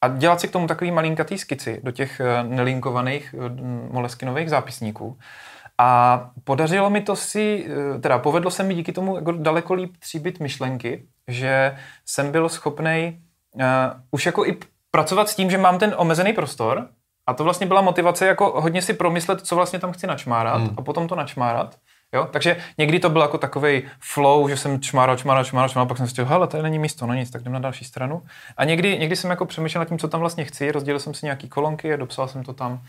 a 0.00 0.08
dělat 0.08 0.40
si 0.40 0.48
k 0.48 0.50
tomu 0.50 0.66
takový 0.66 0.90
malinkatý 0.90 1.38
skici 1.38 1.80
do 1.82 1.90
těch 1.90 2.20
nelinkovaných 2.42 3.34
moleskinových 3.90 4.50
zápisníků. 4.50 5.18
A 5.78 6.30
podařilo 6.44 6.90
mi 6.90 7.00
to 7.00 7.16
si, 7.16 7.66
teda 8.00 8.18
povedlo 8.18 8.50
se 8.50 8.62
mi 8.62 8.74
díky 8.74 8.92
tomu 8.92 9.16
jako 9.16 9.32
daleko 9.32 9.74
líp 9.74 9.96
tříbit 9.98 10.40
myšlenky, 10.40 11.06
že 11.28 11.76
jsem 12.06 12.32
byl 12.32 12.48
schopný 12.48 13.22
uh, 13.54 13.62
už 14.10 14.26
jako 14.26 14.46
i 14.46 14.58
pracovat 14.90 15.28
s 15.28 15.36
tím, 15.36 15.50
že 15.50 15.58
mám 15.58 15.78
ten 15.78 15.94
omezený 15.96 16.32
prostor 16.32 16.88
a 17.26 17.34
to 17.34 17.44
vlastně 17.44 17.66
byla 17.66 17.80
motivace 17.80 18.26
jako 18.26 18.60
hodně 18.60 18.82
si 18.82 18.94
promyslet, 18.94 19.40
co 19.40 19.56
vlastně 19.56 19.78
tam 19.78 19.92
chci 19.92 20.06
načmárat 20.06 20.60
hmm. 20.60 20.74
a 20.76 20.82
potom 20.82 21.08
to 21.08 21.14
načmárat. 21.14 21.76
Jo? 22.14 22.28
Takže 22.30 22.56
někdy 22.78 23.00
to 23.00 23.10
byl 23.10 23.22
jako 23.22 23.38
takový 23.38 23.82
flow, 24.00 24.48
že 24.48 24.56
jsem 24.56 24.80
čmáral, 24.80 25.16
čmáral, 25.16 25.44
čmáral, 25.44 25.68
čmáral, 25.68 25.86
pak 25.86 25.96
jsem 25.96 26.06
si 26.06 26.10
říkal, 26.10 26.26
hele, 26.26 26.46
tady 26.46 26.62
není 26.62 26.78
místo, 26.78 27.06
no 27.06 27.14
nic, 27.14 27.30
tak 27.30 27.42
jdem 27.42 27.52
na 27.52 27.58
další 27.58 27.84
stranu. 27.84 28.22
A 28.56 28.64
někdy, 28.64 28.98
někdy 28.98 29.16
jsem 29.16 29.30
jako 29.30 29.46
přemýšlel 29.46 29.80
nad 29.80 29.88
tím, 29.88 29.98
co 29.98 30.08
tam 30.08 30.20
vlastně 30.20 30.44
chci, 30.44 30.72
rozdělil 30.72 31.00
jsem 31.00 31.14
si 31.14 31.26
nějaký 31.26 31.48
kolonky 31.48 31.94
a 31.94 31.96
dopsal 31.96 32.28
jsem 32.28 32.42
to 32.42 32.52
tam. 32.52 32.82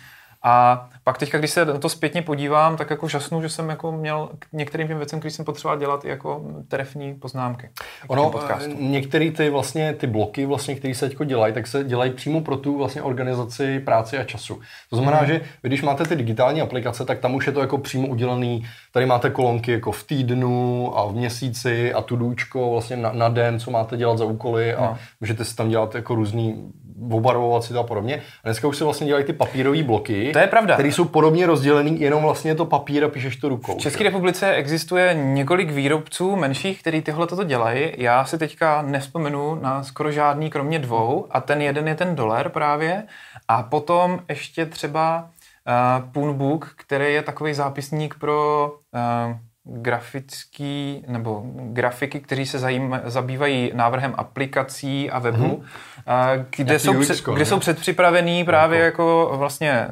A 0.47 0.87
pak 1.03 1.17
teďka, 1.17 1.37
když 1.37 1.51
se 1.51 1.65
na 1.65 1.77
to 1.77 1.89
zpětně 1.89 2.21
podívám, 2.21 2.77
tak 2.77 2.89
jako 2.89 3.07
žasnu, 3.07 3.41
že 3.41 3.49
jsem 3.49 3.69
jako 3.69 3.91
měl 3.91 4.29
k 4.39 4.45
některým 4.53 4.87
těm 4.87 4.97
věcem, 4.97 5.19
který 5.19 5.31
jsem 5.31 5.45
potřeboval 5.45 5.79
dělat, 5.79 6.05
i 6.05 6.09
jako 6.09 6.43
trefní 6.67 7.13
poznámky. 7.13 7.69
Ono, 8.07 8.31
eh, 8.49 8.67
některé 8.79 9.31
ty 9.31 9.49
vlastně 9.49 9.93
ty 9.93 10.07
bloky, 10.07 10.45
vlastně, 10.45 10.75
které 10.75 10.95
se 10.95 11.09
teď 11.09 11.17
dělají, 11.25 11.53
tak 11.53 11.67
se 11.67 11.83
dělají 11.83 12.11
přímo 12.11 12.41
pro 12.41 12.57
tu 12.57 12.77
vlastně 12.77 13.01
organizaci 13.01 13.79
práce 13.79 14.17
a 14.17 14.23
času. 14.23 14.59
To 14.89 14.95
znamená, 14.95 15.17
hmm. 15.17 15.27
že 15.27 15.41
když 15.61 15.81
máte 15.81 16.03
ty 16.03 16.15
digitální 16.15 16.61
aplikace, 16.61 17.05
tak 17.05 17.19
tam 17.19 17.35
už 17.35 17.47
je 17.47 17.53
to 17.53 17.61
jako 17.61 17.77
přímo 17.77 18.07
udělaný. 18.07 18.65
Tady 18.91 19.05
máte 19.05 19.29
kolonky 19.29 19.71
jako 19.71 19.91
v 19.91 20.03
týdnu 20.03 20.91
a 20.97 21.05
v 21.07 21.15
měsíci 21.15 21.93
a 21.93 22.01
tu 22.01 22.15
důčko 22.15 22.71
vlastně 22.71 22.97
na, 22.97 23.11
na 23.11 23.29
den, 23.29 23.59
co 23.59 23.71
máte 23.71 23.97
dělat 23.97 24.17
za 24.17 24.25
úkoly 24.25 24.73
a 24.73 24.81
no. 24.81 24.97
můžete 25.21 25.45
si 25.45 25.55
tam 25.55 25.69
dělat 25.69 25.95
jako 25.95 26.15
různý 26.15 26.71
obarvovat 27.11 27.63
si 27.63 27.73
to 27.73 27.79
a 27.79 27.83
podobně. 27.83 28.15
A 28.15 28.47
dneska 28.47 28.67
už 28.67 28.77
se 28.77 28.83
vlastně 28.83 29.07
dělají 29.07 29.25
ty 29.25 29.33
papírové 29.33 29.83
bloky. 29.83 30.29
To 30.33 30.39
je 30.39 30.47
pravda. 30.47 30.73
Které 30.73 30.89
jsou 30.89 31.05
podobně 31.05 31.45
rozdělený, 31.45 32.01
jenom 32.01 32.23
vlastně 32.23 32.55
to 32.55 32.65
papír 32.65 33.03
a 33.03 33.07
píšeš 33.07 33.35
to 33.35 33.49
rukou. 33.49 33.77
V 33.77 33.81
České 33.81 34.03
republice 34.03 34.53
existuje 34.53 35.13
několik 35.13 35.71
výrobců 35.71 36.35
menších, 36.35 36.79
který 36.79 37.01
tyhle 37.01 37.27
toto 37.27 37.43
dělají. 37.43 37.91
Já 37.97 38.25
si 38.25 38.37
teďka 38.37 38.81
nespomenu 38.81 39.55
na 39.55 39.83
skoro 39.83 40.11
žádný, 40.11 40.49
kromě 40.49 40.79
dvou. 40.79 41.27
A 41.31 41.41
ten 41.41 41.61
jeden 41.61 41.87
je 41.87 41.95
ten 41.95 42.15
dolar 42.15 42.49
právě. 42.49 43.03
A 43.47 43.63
potom 43.63 44.19
ještě 44.29 44.65
třeba 44.65 45.29
uh, 45.67 46.11
Poonbook, 46.11 46.73
který 46.77 47.13
je 47.13 47.21
takový 47.21 47.53
zápisník 47.53 48.15
pro 48.19 48.71
uh, 48.93 49.35
grafický 49.65 51.03
nebo 51.07 51.43
grafiky, 51.55 52.19
kteří 52.19 52.45
se 52.45 52.59
zajím, 52.59 53.01
zabývají 53.03 53.71
návrhem 53.73 54.13
aplikací 54.17 55.11
a 55.11 55.19
webu, 55.19 55.63
mm-hmm. 56.07 56.45
kde, 56.55 56.79
jsou 56.79 56.99
před, 56.99 57.23
kde 57.33 57.45
jsou 57.45 57.59
předpřipravený 57.59 58.43
právě 58.43 58.79
jako, 58.79 59.25
jako 59.25 59.37
vlastně 59.37 59.87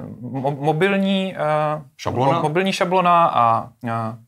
mobilní 0.60 1.36
šablona, 1.98 2.42
mobilní 2.42 2.74
šablona 2.74 3.32
a 3.34 3.70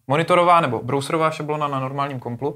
monitorová 0.07 0.61
nebo 0.61 0.83
browserová 0.83 1.31
šablona 1.31 1.67
na 1.67 1.79
normálním 1.79 2.19
komplu. 2.19 2.55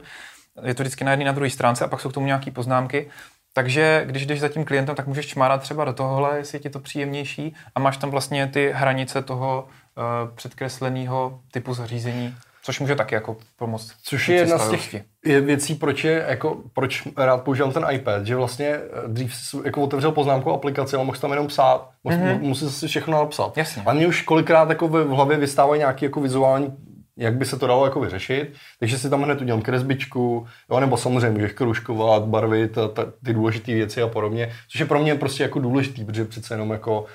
Je 0.63 0.73
to 0.73 0.83
vždycky 0.83 1.03
na 1.03 1.11
jedné 1.11 1.25
na 1.25 1.31
druhé 1.31 1.49
stránce 1.49 1.85
a 1.85 1.87
pak 1.87 1.99
jsou 1.99 2.09
k 2.09 2.13
tomu 2.13 2.25
nějaké 2.25 2.51
poznámky. 2.51 3.09
Takže 3.53 4.03
když 4.05 4.25
jdeš 4.25 4.39
za 4.39 4.49
tím 4.49 4.65
klientem, 4.65 4.95
tak 4.95 5.07
můžeš 5.07 5.27
čmárat 5.27 5.61
třeba 5.61 5.85
do 5.85 5.93
tohohle, 5.93 6.37
jestli 6.37 6.55
je 6.55 6.59
ti 6.59 6.69
to 6.69 6.79
příjemnější 6.79 7.55
a 7.75 7.79
máš 7.79 7.97
tam 7.97 8.09
vlastně 8.09 8.47
ty 8.47 8.71
hranice 8.75 9.21
toho 9.21 9.67
uh, 9.67 10.35
předkresleného 10.35 11.39
typu 11.51 11.73
zařízení 11.73 12.35
což 12.63 12.79
může 12.79 12.95
taky 12.95 13.15
jako 13.15 13.37
pomoct. 13.57 13.91
Což 14.03 14.29
je 14.29 14.35
jedna 14.35 14.57
z 14.57 14.69
těch 14.69 14.95
věcí, 15.23 15.75
proč, 15.75 16.03
je, 16.03 16.25
jako, 16.27 16.57
proč 16.73 17.07
rád 17.17 17.43
používám 17.43 17.71
ten 17.71 17.85
iPad, 17.91 18.25
že 18.25 18.35
vlastně 18.35 18.67
eh, 18.67 18.81
dřív 19.07 19.35
si 19.35 19.57
jako 19.65 19.81
otevřel 19.81 20.11
poznámku 20.11 20.51
aplikaci, 20.51 20.95
ale 20.95 21.05
mohl 21.05 21.17
tam 21.17 21.31
jenom 21.31 21.47
psát, 21.47 21.89
mm-hmm. 22.05 22.69
si 22.69 22.87
všechno 22.87 23.17
napsat. 23.17 23.57
Jasně. 23.57 23.83
A 23.85 23.93
mě 23.93 24.07
už 24.07 24.21
kolikrát 24.21 24.69
jako 24.69 24.87
v 24.87 25.07
hlavě 25.07 25.37
vystávají 25.37 25.79
nějaký 25.79 26.05
jako 26.05 26.21
vizuální 26.21 26.73
jak 27.19 27.35
by 27.35 27.45
se 27.45 27.59
to 27.59 27.67
dalo 27.67 27.85
jako 27.85 27.99
vyřešit, 27.99 28.53
takže 28.79 28.97
si 28.97 29.09
tam 29.09 29.23
hned 29.23 29.41
udělám 29.41 29.61
kresbičku, 29.61 30.47
jo, 30.71 30.79
nebo 30.79 30.97
samozřejmě 30.97 31.29
můžeš 31.29 31.51
kružkovat, 31.51 32.23
barvit, 32.23 32.77
a 32.77 32.87
ta, 32.87 33.05
ty 33.25 33.33
důležité 33.33 33.73
věci 33.73 34.01
a 34.01 34.07
podobně, 34.07 34.51
což 34.71 34.79
je 34.79 34.85
pro 34.85 34.99
mě 34.99 35.15
prostě 35.15 35.43
jako 35.43 35.59
důležitý, 35.59 36.05
protože 36.05 36.25
přece 36.25 36.53
jenom 36.53 36.71
jako 36.71 37.05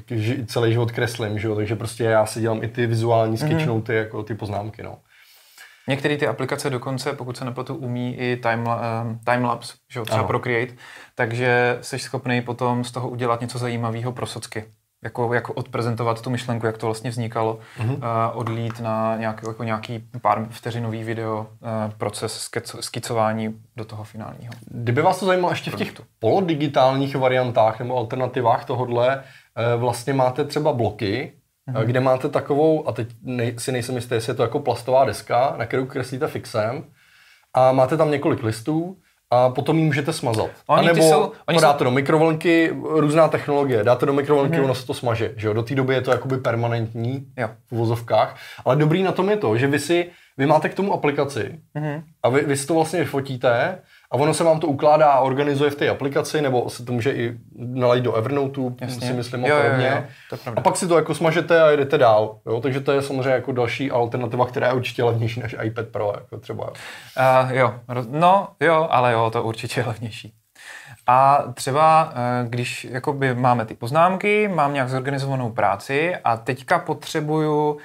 taky 0.00 0.46
celý 0.46 0.72
život 0.72 0.92
kreslím, 0.92 1.38
že 1.38 1.48
jo? 1.48 1.54
takže 1.54 1.76
prostě 1.76 2.04
já 2.04 2.26
si 2.26 2.40
dělám 2.40 2.62
i 2.62 2.68
ty 2.68 2.86
vizuální 2.86 3.36
mhm. 3.40 3.48
sketchnoty, 3.48 3.92
mm-hmm. 3.92 3.96
jako 3.96 4.22
ty 4.22 4.34
poznámky, 4.34 4.82
no. 4.82 4.98
Některé 5.88 6.16
ty 6.16 6.26
aplikace 6.26 6.70
dokonce, 6.70 7.12
pokud 7.12 7.36
se 7.36 7.44
nepletu, 7.44 7.74
umí 7.74 8.16
i 8.16 8.36
time, 8.36 8.66
uh, 8.66 9.32
timelapse, 9.32 9.74
že 9.92 10.00
jo, 10.00 10.04
třeba 10.04 10.18
ano. 10.18 10.28
Procreate, 10.28 10.72
takže 11.14 11.78
jsi 11.80 11.98
schopný 11.98 12.42
potom 12.42 12.84
z 12.84 12.90
toho 12.90 13.08
udělat 13.08 13.40
něco 13.40 13.58
zajímavého 13.58 14.12
pro 14.12 14.26
socky. 14.26 14.64
Jako, 15.04 15.34
jako 15.34 15.52
odprezentovat 15.52 16.22
tu 16.22 16.30
myšlenku, 16.30 16.66
jak 16.66 16.78
to 16.78 16.86
vlastně 16.86 17.10
vznikalo, 17.10 17.58
mm-hmm. 17.78 17.94
uh, 17.94 18.38
odlít 18.38 18.80
na 18.80 19.16
nějaký, 19.16 19.46
jako 19.48 19.64
nějaký 19.64 20.08
pár 20.22 20.46
vteřinový 20.50 21.04
video 21.04 21.38
uh, 21.38 21.92
proces 21.98 22.50
skicování 22.80 23.54
do 23.76 23.84
toho 23.84 24.04
finálního. 24.04 24.52
Kdyby 24.66 25.02
vás 25.02 25.20
to 25.20 25.26
zajímalo 25.26 25.52
ještě 25.52 25.70
v 25.70 25.76
těch 25.76 25.92
polodigitálních 26.18 27.16
variantách 27.16 27.78
nebo 27.78 27.96
alternativách 27.96 28.64
tohodle, 28.64 29.22
vlastně 29.76 30.12
máte 30.12 30.44
třeba 30.44 30.72
bloky, 30.72 31.32
mm-hmm. 31.70 31.84
kde 31.84 32.00
máte 32.00 32.28
takovou, 32.28 32.88
a 32.88 32.92
teď 32.92 33.08
nej, 33.22 33.54
si 33.58 33.72
nejsem 33.72 33.94
jistý, 33.94 34.14
jestli 34.14 34.30
je 34.30 34.34
to 34.34 34.42
jako 34.42 34.60
plastová 34.60 35.04
deska, 35.04 35.54
na 35.58 35.66
kterou 35.66 35.86
kreslíte 35.86 36.26
fixem, 36.26 36.84
a 37.54 37.72
máte 37.72 37.96
tam 37.96 38.10
několik 38.10 38.42
listů, 38.42 38.96
a 39.30 39.50
potom 39.50 39.78
ji 39.78 39.84
můžete 39.84 40.12
smazat. 40.12 40.50
Oni 40.66 40.88
a 40.88 40.92
nebo 40.92 41.08
jsou, 41.08 41.32
oni 41.46 41.60
dáte 41.60 41.78
jsou... 41.78 41.84
do 41.84 41.90
mikrovlnky, 41.90 42.76
různá 42.82 43.28
technologie, 43.28 43.84
dáte 43.84 44.06
do 44.06 44.12
mikrovlnky, 44.12 44.56
mm-hmm. 44.56 44.64
ono 44.64 44.74
se 44.74 44.86
to 44.86 44.94
smaže. 44.94 45.32
Že 45.36 45.46
jo? 45.46 45.52
Do 45.52 45.62
té 45.62 45.74
doby 45.74 45.94
je 45.94 46.00
to 46.00 46.10
jakoby 46.10 46.38
permanentní 46.38 47.26
jo. 47.36 47.48
v 47.66 47.72
uvozovkách. 47.72 48.36
Ale 48.64 48.76
dobrý 48.76 49.02
na 49.02 49.12
tom 49.12 49.30
je 49.30 49.36
to, 49.36 49.56
že 49.56 49.66
vy 49.66 49.78
si, 49.78 50.10
vy 50.38 50.46
máte 50.46 50.68
k 50.68 50.74
tomu 50.74 50.92
aplikaci 50.92 51.60
mm-hmm. 51.76 52.02
a 52.22 52.28
vy, 52.28 52.40
vy 52.40 52.56
si 52.56 52.66
to 52.66 52.74
vlastně 52.74 52.98
vyfotíte 52.98 53.78
a 54.10 54.14
ono 54.14 54.34
se 54.34 54.44
vám 54.44 54.60
to 54.60 54.66
ukládá 54.66 55.10
a 55.10 55.20
organizuje 55.20 55.70
v 55.70 55.74
té 55.74 55.88
aplikaci, 55.88 56.42
nebo 56.42 56.70
se 56.70 56.84
to 56.84 56.92
může 56.92 57.12
i 57.12 57.38
nalejt 57.56 58.04
do 58.04 58.14
Evernoteu, 58.14 58.76
Jasně. 58.80 59.06
si 59.06 59.12
myslím, 59.12 59.44
jo, 59.44 59.56
a 59.56 59.62
podobně. 59.62 59.86
Jo, 59.86 60.04
jo, 60.32 60.38
to 60.44 60.50
a 60.56 60.60
pak 60.60 60.76
si 60.76 60.88
to 60.88 60.96
jako 60.96 61.14
smažete 61.14 61.62
a 61.62 61.70
jedete 61.70 61.98
dál. 61.98 62.38
Jo? 62.46 62.60
Takže 62.60 62.80
to 62.80 62.92
je 62.92 63.02
samozřejmě 63.02 63.30
jako 63.30 63.52
další 63.52 63.90
alternativa, 63.90 64.46
která 64.46 64.66
je 64.66 64.72
určitě 64.72 65.04
levnější 65.04 65.40
než 65.40 65.56
iPad 65.62 65.88
Pro, 65.88 66.12
jako 66.14 66.38
třeba. 66.38 66.68
Uh, 66.68 67.50
jo, 67.50 67.74
no 68.08 68.48
jo, 68.60 68.88
ale 68.90 69.12
jo, 69.12 69.30
to 69.30 69.42
určitě 69.42 69.80
je 69.80 69.86
levnější. 69.86 70.34
A 71.06 71.44
třeba, 71.54 72.12
eh, 72.14 72.48
když 72.48 72.84
jakoby 72.84 73.34
máme 73.34 73.64
ty 73.64 73.74
poznámky, 73.74 74.48
mám 74.48 74.74
nějak 74.74 74.88
zorganizovanou 74.88 75.50
práci 75.50 76.16
a 76.24 76.36
teďka 76.36 76.78
potřebuju 76.78 77.78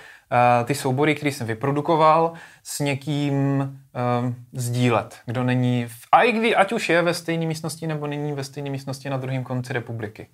ty 0.66 0.76
soubory, 0.76 1.16
které 1.16 1.32
jsem 1.32 1.48
vyprodukoval, 1.48 2.34
s 2.64 2.80
někým 2.80 3.36
um, 3.46 4.36
sdílet, 4.54 5.20
kdo 5.26 5.44
není, 5.44 5.86
v, 5.86 6.08
a 6.12 6.24
i 6.24 6.32
kdy, 6.32 6.56
ať 6.56 6.72
už 6.72 6.90
je 6.90 7.02
ve 7.02 7.14
stejné 7.14 7.46
místnosti 7.46 7.88
nebo 7.88 8.08
není 8.08 8.34
ve 8.34 8.44
stejné 8.44 8.70
místnosti 8.70 9.10
na 9.10 9.18
druhém 9.18 9.44
konci 9.44 9.74
republiky. 9.74 10.28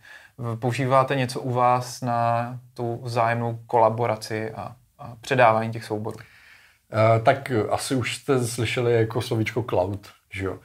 Používáte 0.59 1.15
něco 1.15 1.39
u 1.39 1.51
vás 1.53 2.01
na 2.01 2.59
tu 2.73 2.99
vzájemnou 3.03 3.59
kolaboraci 3.67 4.51
a, 4.51 4.75
a 4.99 5.15
předávání 5.21 5.71
těch 5.71 5.83
souborů? 5.83 6.17
Uh, 6.93 7.23
tak 7.23 7.51
asi 7.69 7.95
už 7.95 8.15
jste 8.15 8.45
slyšeli 8.47 8.93
jako 8.93 9.21
slovíčko 9.21 9.65
cloud, 9.69 10.07
že 10.31 10.45
jo? 10.45 10.57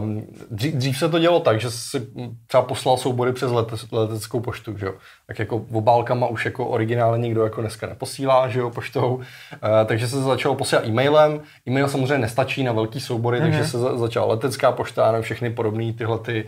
Um, 0.00 0.26
dřív, 0.50 0.74
dřív 0.74 0.98
se 0.98 1.08
to 1.08 1.18
dělo 1.18 1.40
tak, 1.40 1.60
že 1.60 1.70
si 1.70 2.06
třeba 2.46 2.62
poslal 2.62 2.96
soubory 2.96 3.32
přes 3.32 3.52
lete, 3.52 3.76
leteckou 3.92 4.40
poštu, 4.40 4.78
že 4.78 4.86
jo. 4.86 4.94
Tak 5.26 5.38
jako 5.38 5.64
obálkama 5.72 6.26
už 6.26 6.44
jako 6.44 6.66
originálně 6.66 7.22
nikdo 7.22 7.44
jako 7.44 7.60
dneska 7.60 7.86
neposílá, 7.86 8.48
že 8.48 8.60
jo, 8.60 8.70
poštou. 8.70 9.14
Uh, 9.14 9.22
takže 9.86 10.08
se 10.08 10.22
začalo 10.22 10.54
posílat 10.54 10.86
e-mailem. 10.86 11.40
E-mail 11.68 11.88
samozřejmě 11.88 12.18
nestačí 12.18 12.62
na 12.62 12.72
velký 12.72 13.00
soubory, 13.00 13.38
mm-hmm. 13.38 13.42
takže 13.42 13.64
se 13.64 13.78
za, 13.78 13.96
začala 13.96 14.26
letecká 14.26 14.72
pošta 14.72 15.04
a 15.04 15.20
všechny 15.20 15.50
podobné 15.50 15.92
tyhle 15.92 16.18
ty 16.18 16.44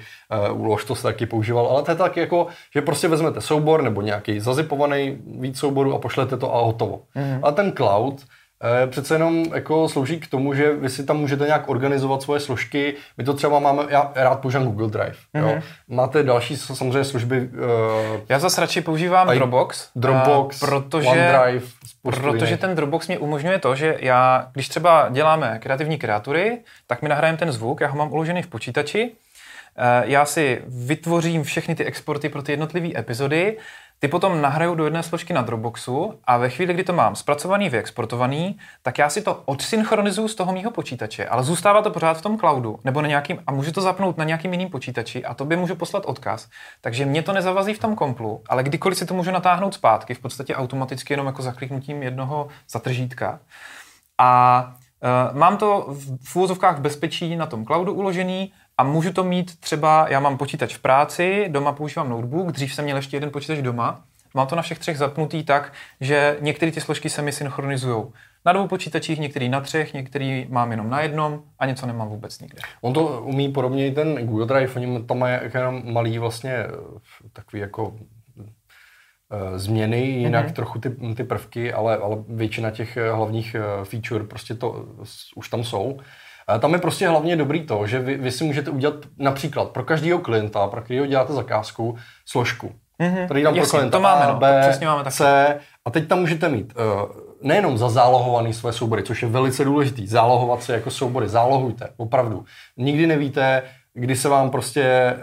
uh, 0.50 0.60
úlož, 0.60 0.84
to 0.84 0.94
se 0.94 1.02
taky 1.02 1.26
používal. 1.26 1.66
Ale 1.66 1.82
to 1.82 1.90
je 1.90 1.96
tak 1.96 2.16
jako, 2.16 2.46
že 2.74 2.82
prostě 2.82 3.08
vezmete 3.08 3.40
soubor 3.40 3.82
nebo 3.82 4.02
nějaký 4.02 4.40
zazipovaný 4.40 5.18
víc 5.40 5.58
souborů 5.58 5.94
a 5.94 5.98
pošlete 5.98 6.36
to 6.36 6.54
a 6.54 6.60
hotovo. 6.62 7.02
Mm-hmm. 7.16 7.40
A 7.42 7.52
ten 7.52 7.72
cloud, 7.72 8.14
Eh, 8.20 8.41
přece 8.86 9.14
jenom 9.14 9.44
jako 9.54 9.88
slouží 9.88 10.20
k 10.20 10.26
tomu, 10.26 10.54
že 10.54 10.72
vy 10.72 10.88
si 10.88 11.04
tam 11.04 11.16
můžete 11.16 11.44
nějak 11.44 11.68
organizovat 11.68 12.22
svoje 12.22 12.40
složky. 12.40 12.94
My 13.18 13.24
to 13.24 13.34
třeba 13.34 13.58
máme, 13.58 13.82
já 13.88 14.12
rád 14.14 14.40
používám 14.40 14.66
Google 14.66 14.88
Drive. 14.88 15.16
Mm-hmm. 15.34 15.40
Jo. 15.40 15.48
Mhm. 15.48 15.62
Máte 15.88 16.22
další 16.22 16.56
samozřejmě 16.56 17.04
služby. 17.04 17.40
Uh, 17.40 18.20
já 18.28 18.38
zase 18.38 18.60
radši 18.60 18.80
používám 18.80 19.30
I, 19.30 19.34
Dropbox. 19.34 19.88
Dropbox, 19.96 20.62
uh, 20.62 20.68
protože, 20.68 21.08
OneDrive. 21.08 21.66
Protože 22.02 22.46
jiných. 22.46 22.60
ten 22.60 22.74
Dropbox 22.74 23.08
mi 23.08 23.18
umožňuje 23.18 23.58
to, 23.58 23.74
že 23.74 23.96
já, 24.00 24.48
když 24.52 24.68
třeba 24.68 25.08
děláme 25.10 25.58
kreativní 25.62 25.98
kreatury, 25.98 26.58
tak 26.86 27.02
mi 27.02 27.08
nahrajem 27.08 27.36
ten 27.36 27.52
zvuk, 27.52 27.80
já 27.80 27.88
ho 27.88 27.96
mám 27.98 28.12
uložený 28.12 28.42
v 28.42 28.46
počítači, 28.46 29.10
já 30.02 30.24
si 30.24 30.62
vytvořím 30.66 31.42
všechny 31.42 31.74
ty 31.74 31.84
exporty 31.84 32.28
pro 32.28 32.42
ty 32.42 32.52
jednotlivé 32.52 32.88
epizody 32.98 33.56
ty 34.02 34.08
potom 34.08 34.40
nahraju 34.40 34.74
do 34.74 34.84
jedné 34.84 35.02
složky 35.02 35.32
na 35.32 35.42
Dropboxu 35.42 36.18
a 36.24 36.36
ve 36.36 36.50
chvíli, 36.50 36.74
kdy 36.74 36.84
to 36.84 36.92
mám 36.92 37.16
zpracovaný, 37.16 37.68
vyexportovaný, 37.68 38.58
tak 38.82 38.98
já 38.98 39.10
si 39.10 39.22
to 39.22 39.42
odsynchronizuju 39.44 40.28
z 40.28 40.34
toho 40.34 40.52
mýho 40.52 40.70
počítače, 40.70 41.26
ale 41.26 41.44
zůstává 41.44 41.82
to 41.82 41.90
pořád 41.90 42.18
v 42.18 42.22
tom 42.22 42.38
cloudu, 42.38 42.78
nebo 42.84 43.02
na 43.02 43.08
nějakým, 43.08 43.38
a 43.46 43.52
můžu 43.52 43.72
to 43.72 43.80
zapnout 43.80 44.18
na 44.18 44.24
nějakým 44.24 44.52
jiným 44.52 44.68
počítači 44.68 45.24
a 45.24 45.34
to 45.34 45.44
by 45.44 45.56
můžu 45.56 45.74
poslat 45.74 46.06
odkaz. 46.06 46.48
Takže 46.80 47.06
mě 47.06 47.22
to 47.22 47.32
nezavazí 47.32 47.74
v 47.74 47.78
tom 47.78 47.96
komplu, 47.96 48.42
ale 48.48 48.62
kdykoliv 48.62 48.98
si 48.98 49.06
to 49.06 49.14
můžu 49.14 49.30
natáhnout 49.30 49.74
zpátky, 49.74 50.14
v 50.14 50.20
podstatě 50.20 50.56
automaticky 50.56 51.12
jenom 51.12 51.26
jako 51.26 51.42
zakliknutím 51.42 52.02
jednoho 52.02 52.48
zatržítka. 52.70 53.40
A 54.18 54.74
mám 55.32 55.56
to 55.56 55.96
v 56.22 56.36
úvozovkách 56.36 56.78
v 56.78 56.80
bezpečí 56.80 57.36
na 57.36 57.46
tom 57.46 57.64
cloudu 57.64 57.94
uložený 57.94 58.52
a 58.78 58.84
můžu 58.84 59.12
to 59.12 59.24
mít 59.24 59.60
třeba, 59.60 60.06
já 60.08 60.20
mám 60.20 60.38
počítač 60.38 60.76
v 60.76 60.82
práci, 60.82 61.46
doma 61.48 61.72
používám 61.72 62.08
notebook, 62.08 62.52
dřív 62.52 62.74
jsem 62.74 62.84
měl 62.84 62.96
ještě 62.96 63.16
jeden 63.16 63.30
počítač 63.30 63.58
doma, 63.58 64.04
mám 64.34 64.46
to 64.46 64.56
na 64.56 64.62
všech 64.62 64.78
třech 64.78 64.98
zapnutý 64.98 65.42
tak, 65.42 65.72
že 66.00 66.36
některé 66.40 66.72
ty 66.72 66.80
složky 66.80 67.10
se 67.10 67.22
mi 67.22 67.32
synchronizují 67.32 68.04
na 68.44 68.52
dvou 68.52 68.66
počítačích, 68.66 69.18
některý 69.18 69.48
na 69.48 69.60
třech, 69.60 69.94
některý 69.94 70.46
mám 70.50 70.70
jenom 70.70 70.90
na 70.90 71.00
jednom 71.00 71.42
a 71.58 71.66
něco 71.66 71.86
nemám 71.86 72.08
vůbec 72.08 72.40
nikde. 72.40 72.60
On 72.80 72.92
to 72.92 73.22
umí 73.22 73.48
podobně 73.48 73.86
i 73.86 73.92
ten 73.92 74.26
Google 74.26 74.46
Drive, 74.46 74.74
oni 74.74 75.02
tam 75.02 75.18
mají 75.18 75.38
jenom 75.54 75.82
malý 75.92 76.18
vlastně 76.18 76.52
eh, 76.52 76.68
takový 77.32 77.60
jako 77.60 77.94
změny, 79.56 80.00
jinak 80.00 80.46
mm-hmm. 80.46 80.52
trochu 80.52 80.78
ty, 80.78 80.90
ty 80.90 81.24
prvky, 81.24 81.72
ale, 81.72 81.96
ale 81.96 82.16
většina 82.28 82.70
těch 82.70 82.96
eh, 82.96 83.12
hlavních 83.12 83.56
feature 83.84 84.24
prostě 84.24 84.54
to 84.54 84.86
už 85.36 85.48
tam 85.48 85.64
jsou. 85.64 85.98
Tam 86.60 86.72
je 86.72 86.78
prostě 86.78 87.08
hlavně 87.08 87.36
dobrý 87.36 87.66
to, 87.66 87.86
že 87.86 87.98
vy, 87.98 88.16
vy 88.16 88.32
si 88.32 88.44
můžete 88.44 88.70
udělat 88.70 88.94
například 89.18 89.70
pro 89.70 89.84
každého 89.84 90.18
klienta, 90.18 90.66
pro 90.66 90.82
kterého 90.82 91.06
děláte 91.06 91.32
zakázku, 91.32 91.96
složku. 92.26 92.72
Mm-hmm. 93.00 93.28
Tady 93.28 93.42
tam 93.42 93.54
pro 93.54 93.66
klienta 93.66 93.98
to 93.98 94.02
máme, 94.02 94.24
A, 94.24 94.32
no, 94.32 94.38
B, 94.38 94.76
to 94.80 94.86
máme 94.86 95.10
C. 95.10 95.58
A 95.84 95.90
teď 95.90 96.08
tam 96.08 96.20
můžete 96.20 96.48
mít 96.48 96.72
uh, 96.76 97.10
nejenom 97.42 97.78
zazálohovaný 97.78 98.52
své 98.52 98.72
soubory, 98.72 99.02
což 99.02 99.22
je 99.22 99.28
velice 99.28 99.64
důležitý, 99.64 100.06
zálohovat 100.06 100.62
se 100.62 100.72
jako 100.72 100.90
soubory, 100.90 101.28
zálohujte, 101.28 101.88
opravdu. 101.96 102.44
Nikdy 102.76 103.06
nevíte, 103.06 103.62
kdy 103.94 104.16
se 104.16 104.28
vám 104.28 104.50
prostě 104.50 105.14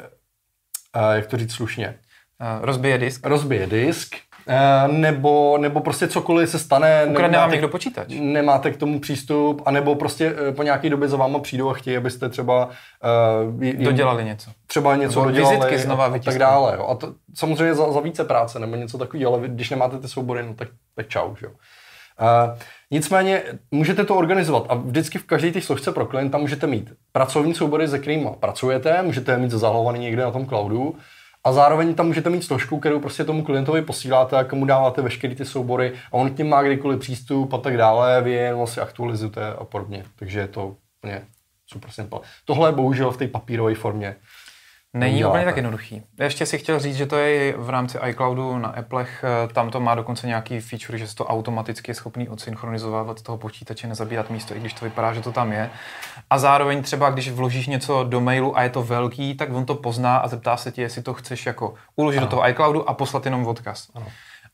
uh, 0.95 1.15
jak 1.15 1.27
to 1.27 1.37
říct 1.37 1.53
slušně? 1.53 1.95
Uh, 2.41 2.65
rozbije 2.65 2.97
disk. 2.97 3.25
Rozbije 3.25 3.67
disk, 3.67 4.15
uh, 4.47 4.93
nebo, 4.93 5.57
nebo 5.57 5.79
prostě 5.79 6.07
cokoliv 6.07 6.49
se 6.49 6.59
stane. 6.59 7.05
Ukradne 7.05 7.37
vám 7.37 7.51
někdo 7.51 7.67
počítač. 7.67 8.07
Nemáte 8.19 8.71
k 8.71 8.77
tomu 8.77 8.99
přístup, 8.99 9.61
anebo 9.65 9.95
prostě 9.95 10.33
uh, 10.33 10.55
po 10.55 10.63
nějaké 10.63 10.89
době 10.89 11.07
za 11.07 11.17
váma 11.17 11.39
přijdou 11.39 11.69
a 11.69 11.73
chtějí, 11.73 11.97
abyste 11.97 12.29
třeba... 12.29 12.69
Uh, 13.55 13.63
jim, 13.63 13.83
dodělali 13.83 14.23
něco. 14.25 14.51
Třeba 14.67 14.95
něco 14.95 15.19
nebo 15.19 15.31
dodělali 15.31 15.55
vizitky 15.55 15.77
znova 15.77 16.05
a 16.05 16.19
tak 16.19 16.37
dále. 16.37 16.75
Jo. 16.77 16.87
A 16.87 16.95
to, 16.95 17.13
samozřejmě 17.35 17.75
za, 17.75 17.91
za 17.91 17.99
více 17.99 18.23
práce 18.23 18.59
nebo 18.59 18.75
něco 18.75 18.97
takového, 18.97 19.33
ale 19.33 19.47
když 19.47 19.69
nemáte 19.69 19.99
ty 19.99 20.07
soubory, 20.07 20.43
no 20.43 20.53
tak, 20.53 20.67
tak 20.95 21.07
čau. 21.07 21.35
Že 21.35 21.45
jo. 21.45 21.51
Uh, 21.51 22.57
nicméně 22.91 23.43
můžete 23.71 24.05
to 24.05 24.15
organizovat 24.15 24.65
a 24.69 24.75
vždycky 24.75 25.17
v 25.17 25.23
každé 25.23 25.51
té 25.51 25.61
složce 25.61 25.91
pro 25.91 26.05
klienta 26.05 26.37
můžete 26.37 26.67
mít 26.67 26.93
pracovní 27.11 27.53
soubory, 27.53 27.87
se 27.87 27.99
kterými 27.99 28.29
pracujete, 28.39 29.01
můžete 29.01 29.31
je 29.31 29.37
mít 29.37 29.51
zahovaný 29.51 29.99
někde 29.99 30.23
na 30.23 30.31
tom 30.31 30.45
cloudu 30.45 30.95
a 31.43 31.51
zároveň 31.51 31.95
tam 31.95 32.07
můžete 32.07 32.29
mít 32.29 32.43
složku, 32.43 32.79
kterou 32.79 32.99
prostě 32.99 33.23
tomu 33.23 33.43
klientovi 33.43 33.81
posíláte 33.81 34.37
a 34.37 34.43
komu 34.43 34.65
dáváte 34.65 35.01
veškeré 35.01 35.35
ty 35.35 35.45
soubory 35.45 35.93
a 36.11 36.13
on 36.13 36.29
k 36.29 36.37
tím 36.37 36.49
má 36.49 36.63
kdykoliv 36.63 36.99
přístup 36.99 37.53
a 37.53 37.57
tak 37.57 37.77
dále, 37.77 38.21
vy 38.21 38.31
je 38.31 38.53
vlastně 38.53 38.81
aktualizujete 38.81 39.53
a 39.53 39.63
podobně. 39.63 40.05
Takže 40.15 40.39
je 40.39 40.47
to 40.47 40.75
úplně 40.97 41.21
super 41.65 41.91
simple. 41.91 42.19
Tohle 42.45 42.69
je 42.69 42.73
bohužel 42.73 43.11
v 43.11 43.17
té 43.17 43.27
papírové 43.27 43.75
formě 43.75 44.15
Není 44.93 45.25
úplně 45.25 45.45
tak 45.45 45.55
jednoduchý. 45.55 46.03
Ještě 46.19 46.45
si 46.45 46.57
chtěl 46.57 46.79
říct, 46.79 46.95
že 46.95 47.05
to 47.05 47.17
je 47.17 47.53
v 47.57 47.69
rámci 47.69 47.97
iCloudu 48.07 48.57
na 48.57 48.69
Applech, 48.69 49.23
eh, 49.23 49.53
tam 49.53 49.69
to 49.69 49.79
má 49.79 49.95
dokonce 49.95 50.27
nějaký 50.27 50.59
feature, 50.59 50.97
že 50.97 51.07
se 51.07 51.15
to 51.15 51.25
automaticky 51.25 51.91
je 51.91 51.95
schopný 51.95 52.29
odsynchronizovat 52.29 53.09
od 53.09 53.21
toho 53.21 53.37
počítače, 53.37 53.87
nezabírat 53.87 54.29
místo, 54.29 54.55
i 54.55 54.59
když 54.59 54.73
to 54.73 54.85
vypadá, 54.85 55.13
že 55.13 55.21
to 55.21 55.31
tam 55.31 55.51
je. 55.51 55.69
A 56.29 56.37
zároveň 56.37 56.83
třeba, 56.83 57.09
když 57.09 57.31
vložíš 57.31 57.67
něco 57.67 58.03
do 58.03 58.21
mailu 58.21 58.57
a 58.57 58.63
je 58.63 58.69
to 58.69 58.83
velký, 58.83 59.35
tak 59.35 59.53
on 59.53 59.65
to 59.65 59.75
pozná 59.75 60.17
a 60.17 60.27
zeptá 60.27 60.57
se 60.57 60.71
ti, 60.71 60.81
jestli 60.81 61.01
to 61.01 61.13
chceš 61.13 61.45
jako 61.45 61.73
uložit 61.95 62.17
ano. 62.17 62.27
do 62.27 62.31
toho 62.31 62.49
iCloudu 62.49 62.89
a 62.89 62.93
poslat 62.93 63.25
jenom 63.25 63.47
odkaz. 63.47 63.87
Ano. 63.95 64.07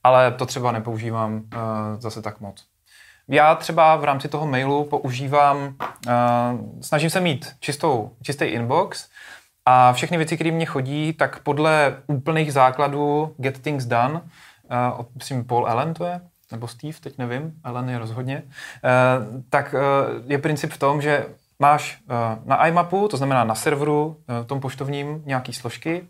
Ale 0.04 0.32
to 0.32 0.46
třeba 0.46 0.72
nepoužívám 0.72 1.34
uh, 1.34 1.42
zase 2.00 2.22
tak 2.22 2.39
moc. 2.39 2.65
Já 3.27 3.56
třeba 3.56 3.96
v 3.96 4.04
rámci 4.04 4.27
toho 4.27 4.48
mailu 4.48 4.84
používám, 4.84 5.58
uh, 5.58 6.13
snažím 6.82 7.10
se 7.10 7.22
mít 7.22 7.56
čistou, 7.60 8.12
čistý 8.22 8.46
inbox, 8.46 9.10
a 9.65 9.93
všechny 9.93 10.17
věci, 10.17 10.36
které 10.36 10.51
mě 10.51 10.65
chodí, 10.65 11.13
tak 11.13 11.39
podle 11.39 11.98
úplných 12.07 12.53
základů 12.53 13.36
Get 13.38 13.60
Things 13.60 13.86
Done, 13.86 14.13
uh, 14.13 14.19
od, 15.00 15.15
myslím, 15.15 15.45
Paul 15.45 15.67
Allen 15.67 15.93
to 15.93 16.05
je, 16.05 16.22
nebo 16.51 16.67
Steve, 16.67 16.98
teď 17.00 17.17
nevím, 17.17 17.53
Allen 17.63 17.89
je 17.89 18.00
rozhodně, 18.00 18.43
uh, 18.43 19.41
tak 19.50 19.74
uh, 19.74 20.31
je 20.31 20.38
princip 20.38 20.72
v 20.72 20.77
tom, 20.77 21.01
že 21.01 21.25
máš 21.60 22.01
uh, 22.01 22.48
na 22.48 22.67
iMapu, 22.67 23.07
to 23.07 23.17
znamená 23.17 23.43
na 23.43 23.55
serveru, 23.55 24.05
uh, 24.05 24.45
tom 24.45 24.60
poštovním, 24.60 25.22
nějaký 25.25 25.53
složky, 25.53 26.07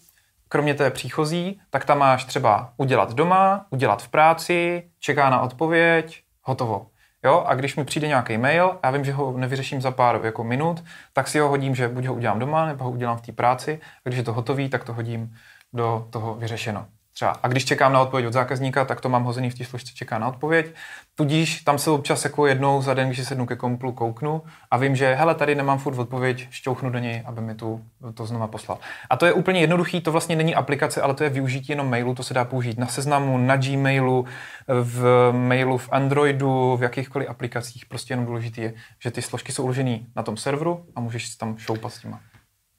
kromě 0.50 0.74
té 0.74 0.92
příchozí, 0.92 1.62
tak 1.70 1.86
tam 1.86 1.98
máš 1.98 2.26
třeba 2.26 2.74
udělat 2.78 3.14
doma, 3.14 3.66
udělat 3.70 4.04
v 4.04 4.08
práci, 4.08 4.84
čeká 5.00 5.30
na 5.30 5.42
odpověď, 5.42 6.24
hotovo. 6.42 6.88
Jo? 7.26 7.44
A 7.48 7.56
když 7.56 7.76
mi 7.76 7.86
přijde 7.86 8.08
nějaký 8.08 8.38
mail, 8.38 8.80
já 8.84 8.92
vím, 8.92 9.06
že 9.06 9.14
ho 9.14 9.38
nevyřeším 9.38 9.82
za 9.82 9.92
pár 9.92 10.20
jako 10.24 10.44
minut, 10.44 10.84
tak 11.14 11.28
si 11.28 11.40
ho 11.40 11.50
hodím, 11.50 11.76
že 11.76 11.88
buď 11.88 12.06
ho 12.06 12.14
udělám 12.14 12.40
doma, 12.40 12.66
nebo 12.66 12.84
ho 12.84 12.92
udělám 12.92 13.18
v 13.18 13.22
té 13.22 13.32
práci. 13.32 13.80
A 14.06 14.10
když 14.10 14.18
je 14.18 14.24
to 14.24 14.34
hotový, 14.34 14.70
tak 14.70 14.84
to 14.84 14.94
hodím 14.94 15.36
do 15.74 16.08
toho 16.10 16.36
vyřešeno. 16.36 16.88
Třeba. 17.16 17.32
A 17.44 17.48
když 17.48 17.66
čekám 17.66 17.94
na 17.94 18.02
odpověď 18.02 18.28
od 18.28 18.34
zákazníka, 18.34 18.86
tak 18.86 19.02
to 19.02 19.10
mám 19.10 19.24
hozený 19.24 19.50
v 19.50 19.58
té 19.58 19.66
složce 19.66 19.94
čeká 19.94 20.20
na 20.20 20.28
odpověď. 20.28 20.74
Tudíž 21.16 21.62
tam 21.62 21.78
se 21.78 21.92
občas 21.92 22.24
jako 22.24 22.48
jednou 22.48 22.82
za 22.82 22.94
den, 22.94 23.08
když 23.08 23.28
sednu 23.28 23.46
ke 23.46 23.56
komplu, 23.56 23.92
kouknu 23.92 24.42
a 24.72 24.78
vím, 24.78 24.96
že 24.96 25.14
hele, 25.14 25.36
tady 25.36 25.56
nemám 25.56 25.80
furt 25.80 26.00
odpověď, 26.00 26.48
šťouchnu 26.52 26.90
do 26.90 27.00
něj, 27.00 27.24
aby 27.26 27.42
mi 27.42 27.56
tu, 27.56 27.82
to 28.14 28.26
znova 28.26 28.48
poslal. 28.48 28.80
A 29.10 29.18
to 29.18 29.26
je 29.26 29.34
úplně 29.34 29.62
jednoduchý, 29.62 30.02
to 30.02 30.12
vlastně 30.12 30.36
není 30.36 30.56
aplikace, 30.56 31.02
ale 31.02 31.14
to 31.14 31.24
je 31.24 31.30
využití 31.30 31.72
jenom 31.72 31.90
mailu, 31.90 32.16
to 32.16 32.24
se 32.24 32.34
dá 32.34 32.46
použít 32.46 32.78
na 32.78 32.88
seznamu, 32.88 33.38
na 33.38 33.58
Gmailu, 33.58 34.26
v 34.68 35.32
mailu, 35.32 35.78
v 35.78 35.90
Androidu, 35.92 36.78
v 36.78 36.84
jakýchkoliv 36.84 37.30
aplikacích. 37.30 37.86
Prostě 37.86 38.14
jenom 38.14 38.26
důležité 38.26 38.62
je, 38.62 38.74
že 39.00 39.12
ty 39.12 39.22
složky 39.22 39.52
jsou 39.52 39.64
uložené 39.64 40.00
na 40.16 40.24
tom 40.24 40.38
serveru 40.38 40.86
a 40.96 41.00
můžeš 41.00 41.28
si 41.28 41.38
tam 41.38 41.58
šoupat 41.58 41.94
s 41.94 42.00
těma 42.00 42.20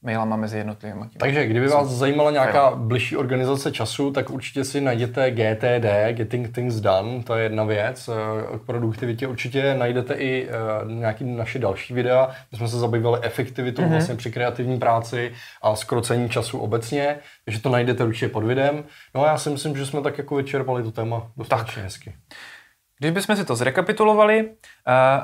mailama 0.06 0.36
mezi 0.36 0.58
jednotlivými. 0.58 1.04
Takže 1.16 1.47
kdyby 1.47 1.69
vás 1.69 1.88
zajímala 1.88 2.30
nějaká 2.30 2.71
bližší 2.71 3.16
organizace 3.16 3.73
času, 3.73 4.10
tak 4.10 4.30
určitě 4.30 4.64
si 4.64 4.80
najděte 4.80 5.30
GTD, 5.30 6.16
Getting 6.16 6.54
Things 6.54 6.75
Done, 6.75 7.23
to 7.23 7.34
je 7.34 7.42
jedna 7.42 7.64
věc. 7.64 8.08
Eh, 8.08 8.58
k 8.58 8.66
produktivitě 8.66 9.26
určitě 9.26 9.75
najdete 9.75 10.14
i 10.14 10.49
uh, 10.49 10.92
nějaký 10.92 11.25
naše 11.25 11.58
další 11.58 11.95
videa. 11.95 12.30
My 12.52 12.58
jsme 12.58 12.69
se 12.69 12.78
zabývali 12.78 13.21
efektivitou 13.23 13.82
mm-hmm. 13.82 13.90
vlastně 13.90 14.14
při 14.14 14.32
kreativní 14.32 14.78
práci 14.78 15.32
a 15.62 15.76
skrocení 15.76 16.28
času 16.28 16.58
obecně, 16.58 17.16
takže 17.45 17.60
to 17.60 17.69
najdete 17.69 18.04
určitě 18.04 18.28
pod 18.28 18.45
videem. 18.45 18.84
No 19.14 19.25
a 19.25 19.26
já 19.26 19.38
si 19.38 19.50
myslím, 19.50 19.76
že 19.76 19.86
jsme 19.86 20.02
tak 20.02 20.19
jako 20.19 20.36
vyčerpali 20.36 20.82
to 20.82 20.92
téma 20.92 21.30
dostatečně 21.36 21.82
hezky. 21.82 22.14
Když 22.99 23.11
bychom 23.11 23.37
si 23.37 23.45
to 23.45 23.56
zrekapitulovali, 23.56 24.45
uh, 24.45 24.52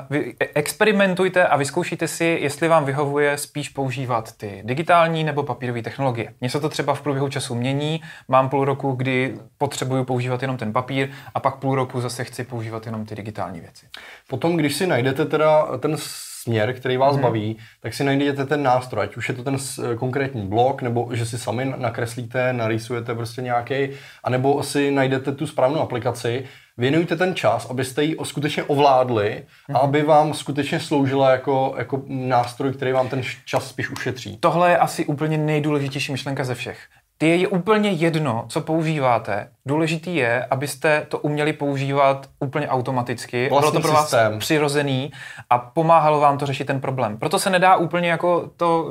vy 0.09 0.35
experimentujte 0.39 1.47
a 1.47 1.57
vyzkoušíte 1.57 2.07
si, 2.07 2.37
jestli 2.41 2.67
vám 2.67 2.85
vyhovuje 2.85 3.37
spíš 3.37 3.69
používat 3.69 4.37
ty 4.37 4.61
digitální 4.65 5.23
nebo 5.23 5.43
papírové 5.43 5.81
technologie. 5.81 6.33
Mně 6.41 6.49
se 6.49 6.59
to 6.59 6.69
třeba 6.69 6.93
v 6.93 7.01
průběhu 7.01 7.29
času 7.29 7.55
mění, 7.55 8.01
mám 8.27 8.49
půl 8.49 8.65
roku, 8.65 8.91
kdy 8.91 9.37
potřebuju 9.57 10.03
používat 10.03 10.41
jenom 10.41 10.57
ten 10.57 10.73
papír 10.73 11.09
a 11.33 11.39
pak 11.39 11.55
půl 11.55 11.75
roku 11.75 12.01
zase 12.01 12.23
chci 12.23 12.43
používat 12.43 12.85
jenom 12.85 13.05
ty 13.05 13.15
digitální 13.15 13.59
věci. 13.59 13.85
Potom, 14.27 14.57
když 14.57 14.75
si 14.75 14.87
najdete 14.87 15.25
teda 15.25 15.77
ten 15.77 15.95
směr, 16.43 16.73
který 16.73 16.97
vás 16.97 17.13
hmm. 17.13 17.21
baví, 17.21 17.57
tak 17.79 17.93
si 17.93 18.03
najdete 18.03 18.45
ten 18.45 18.63
nástroj, 18.63 19.03
ať 19.03 19.17
už 19.17 19.29
je 19.29 19.35
to 19.35 19.43
ten 19.43 19.57
konkrétní 19.97 20.47
blok, 20.47 20.81
nebo 20.81 21.09
že 21.11 21.25
si 21.25 21.37
sami 21.37 21.73
nakreslíte, 21.77 22.53
narýsujete 22.53 23.15
prostě 23.15 23.41
nějaký, 23.41 23.89
anebo 24.23 24.63
si 24.63 24.91
najdete 24.91 25.31
tu 25.31 25.47
správnou 25.47 25.81
aplikaci, 25.81 26.45
věnujte 26.77 27.15
ten 27.15 27.35
čas, 27.35 27.65
abyste 27.69 28.03
ji 28.03 28.15
skutečně 28.23 28.63
ovládli 28.63 29.45
a 29.69 29.71
mhm. 29.71 29.81
aby 29.81 30.01
vám 30.01 30.33
skutečně 30.33 30.79
sloužila 30.79 31.31
jako, 31.31 31.75
jako 31.77 32.03
nástroj, 32.07 32.73
který 32.73 32.91
vám 32.91 33.09
ten 33.09 33.21
čas 33.45 33.69
spíš 33.69 33.89
ušetří. 33.89 34.37
Tohle 34.37 34.69
je 34.69 34.77
asi 34.77 35.05
úplně 35.05 35.37
nejdůležitější 35.37 36.11
myšlenka 36.11 36.43
ze 36.43 36.55
všech. 36.55 36.79
Ty 37.23 37.39
je 37.39 37.47
úplně 37.47 37.89
jedno, 37.89 38.45
co 38.49 38.61
používáte. 38.61 39.49
Důležitý 39.65 40.15
je, 40.15 40.45
abyste 40.45 41.05
to 41.09 41.19
uměli 41.19 41.53
používat 41.53 42.29
úplně 42.39 42.67
automaticky. 42.67 43.49
Vlastní 43.49 43.71
Bylo 43.71 43.81
to 43.81 43.87
pro 43.87 43.93
vás 43.93 44.09
systém. 44.09 44.39
přirozený 44.39 45.11
a 45.49 45.57
pomáhalo 45.57 46.19
vám 46.19 46.37
to 46.37 46.45
řešit 46.45 46.65
ten 46.65 46.81
problém. 46.81 47.17
Proto 47.17 47.39
se 47.39 47.49
nedá 47.49 47.75
úplně 47.75 48.09
jako 48.09 48.51
to, 48.57 48.89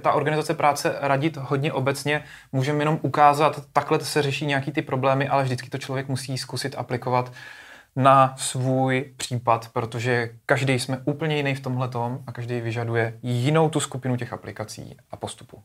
ta 0.00 0.12
organizace 0.12 0.54
práce 0.54 0.96
radit 1.00 1.36
hodně 1.36 1.72
obecně. 1.72 2.24
Můžeme 2.52 2.78
jenom 2.78 2.98
ukázat, 3.02 3.62
takhle 3.72 4.00
se 4.00 4.22
řeší 4.22 4.46
nějaký 4.46 4.72
ty 4.72 4.82
problémy, 4.82 5.28
ale 5.28 5.42
vždycky 5.42 5.70
to 5.70 5.78
člověk 5.78 6.08
musí 6.08 6.38
zkusit 6.38 6.74
aplikovat 6.78 7.32
na 7.96 8.34
svůj 8.36 9.12
případ, 9.16 9.68
protože 9.72 10.30
každý 10.46 10.78
jsme 10.78 11.00
úplně 11.04 11.36
jiný 11.36 11.54
v 11.54 11.60
tomhle 11.60 11.88
a 12.26 12.32
každý 12.32 12.60
vyžaduje 12.60 13.18
jinou 13.22 13.68
tu 13.68 13.80
skupinu 13.80 14.16
těch 14.16 14.32
aplikací 14.32 14.96
a 15.10 15.16
postupů. 15.16 15.62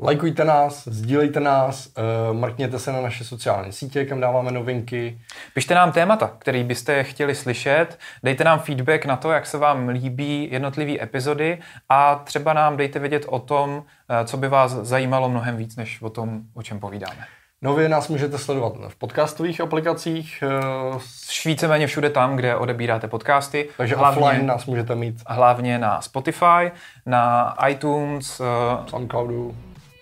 Lajkujte 0.00 0.44
nás, 0.44 0.88
sdílejte 0.88 1.40
nás, 1.40 1.86
uh, 1.86 2.36
mrkněte 2.36 2.78
se 2.78 2.92
na 2.92 3.00
naše 3.00 3.24
sociální 3.24 3.72
sítě, 3.72 4.04
kam 4.04 4.20
dáváme 4.20 4.52
novinky. 4.52 5.18
Pište 5.54 5.74
nám 5.74 5.92
témata, 5.92 6.30
který 6.38 6.64
byste 6.64 7.04
chtěli 7.04 7.34
slyšet, 7.34 7.98
dejte 8.22 8.44
nám 8.44 8.58
feedback 8.58 9.04
na 9.04 9.16
to, 9.16 9.32
jak 9.32 9.46
se 9.46 9.58
vám 9.58 9.88
líbí 9.88 10.48
jednotlivé 10.52 11.02
epizody 11.02 11.58
a 11.88 12.14
třeba 12.24 12.52
nám 12.52 12.76
dejte 12.76 12.98
vědět 12.98 13.24
o 13.28 13.38
tom, 13.38 13.70
uh, 13.70 13.82
co 14.24 14.36
by 14.36 14.48
vás 14.48 14.72
zajímalo 14.72 15.28
mnohem 15.28 15.56
víc, 15.56 15.76
než 15.76 16.02
o 16.02 16.10
tom, 16.10 16.40
o 16.54 16.62
čem 16.62 16.80
povídáme. 16.80 17.26
Nově 17.62 17.88
nás 17.88 18.08
můžete 18.08 18.38
sledovat 18.38 18.72
v 18.88 18.96
podcastových 18.96 19.60
aplikacích. 19.60 20.44
Uh, 20.92 21.00
Víceméně 21.44 21.86
všude 21.86 22.10
tam, 22.10 22.36
kde 22.36 22.56
odebíráte 22.56 23.08
podcasty. 23.08 23.68
Takže 23.76 23.96
hlavně, 23.96 24.22
offline 24.22 24.46
nás 24.46 24.66
můžete 24.66 24.94
mít. 24.94 25.22
Hlavně 25.26 25.78
na 25.78 26.00
Spotify, 26.00 26.70
na 27.06 27.54
iTunes, 27.68 28.40
uh, 28.40 28.46
Soundcloudu 28.86 29.54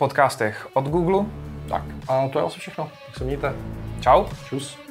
podcastech 0.03 0.69
od 0.75 0.89
Google. 0.89 1.25
Tak 1.69 1.83
a 2.09 2.29
to 2.29 2.39
je 2.39 2.45
asi 2.45 2.61
všechno. 2.61 2.91
Tak 3.07 3.19
se 3.19 3.25
mějte. 3.25 3.55
Čau. 4.01 4.25
Čus. 4.49 4.82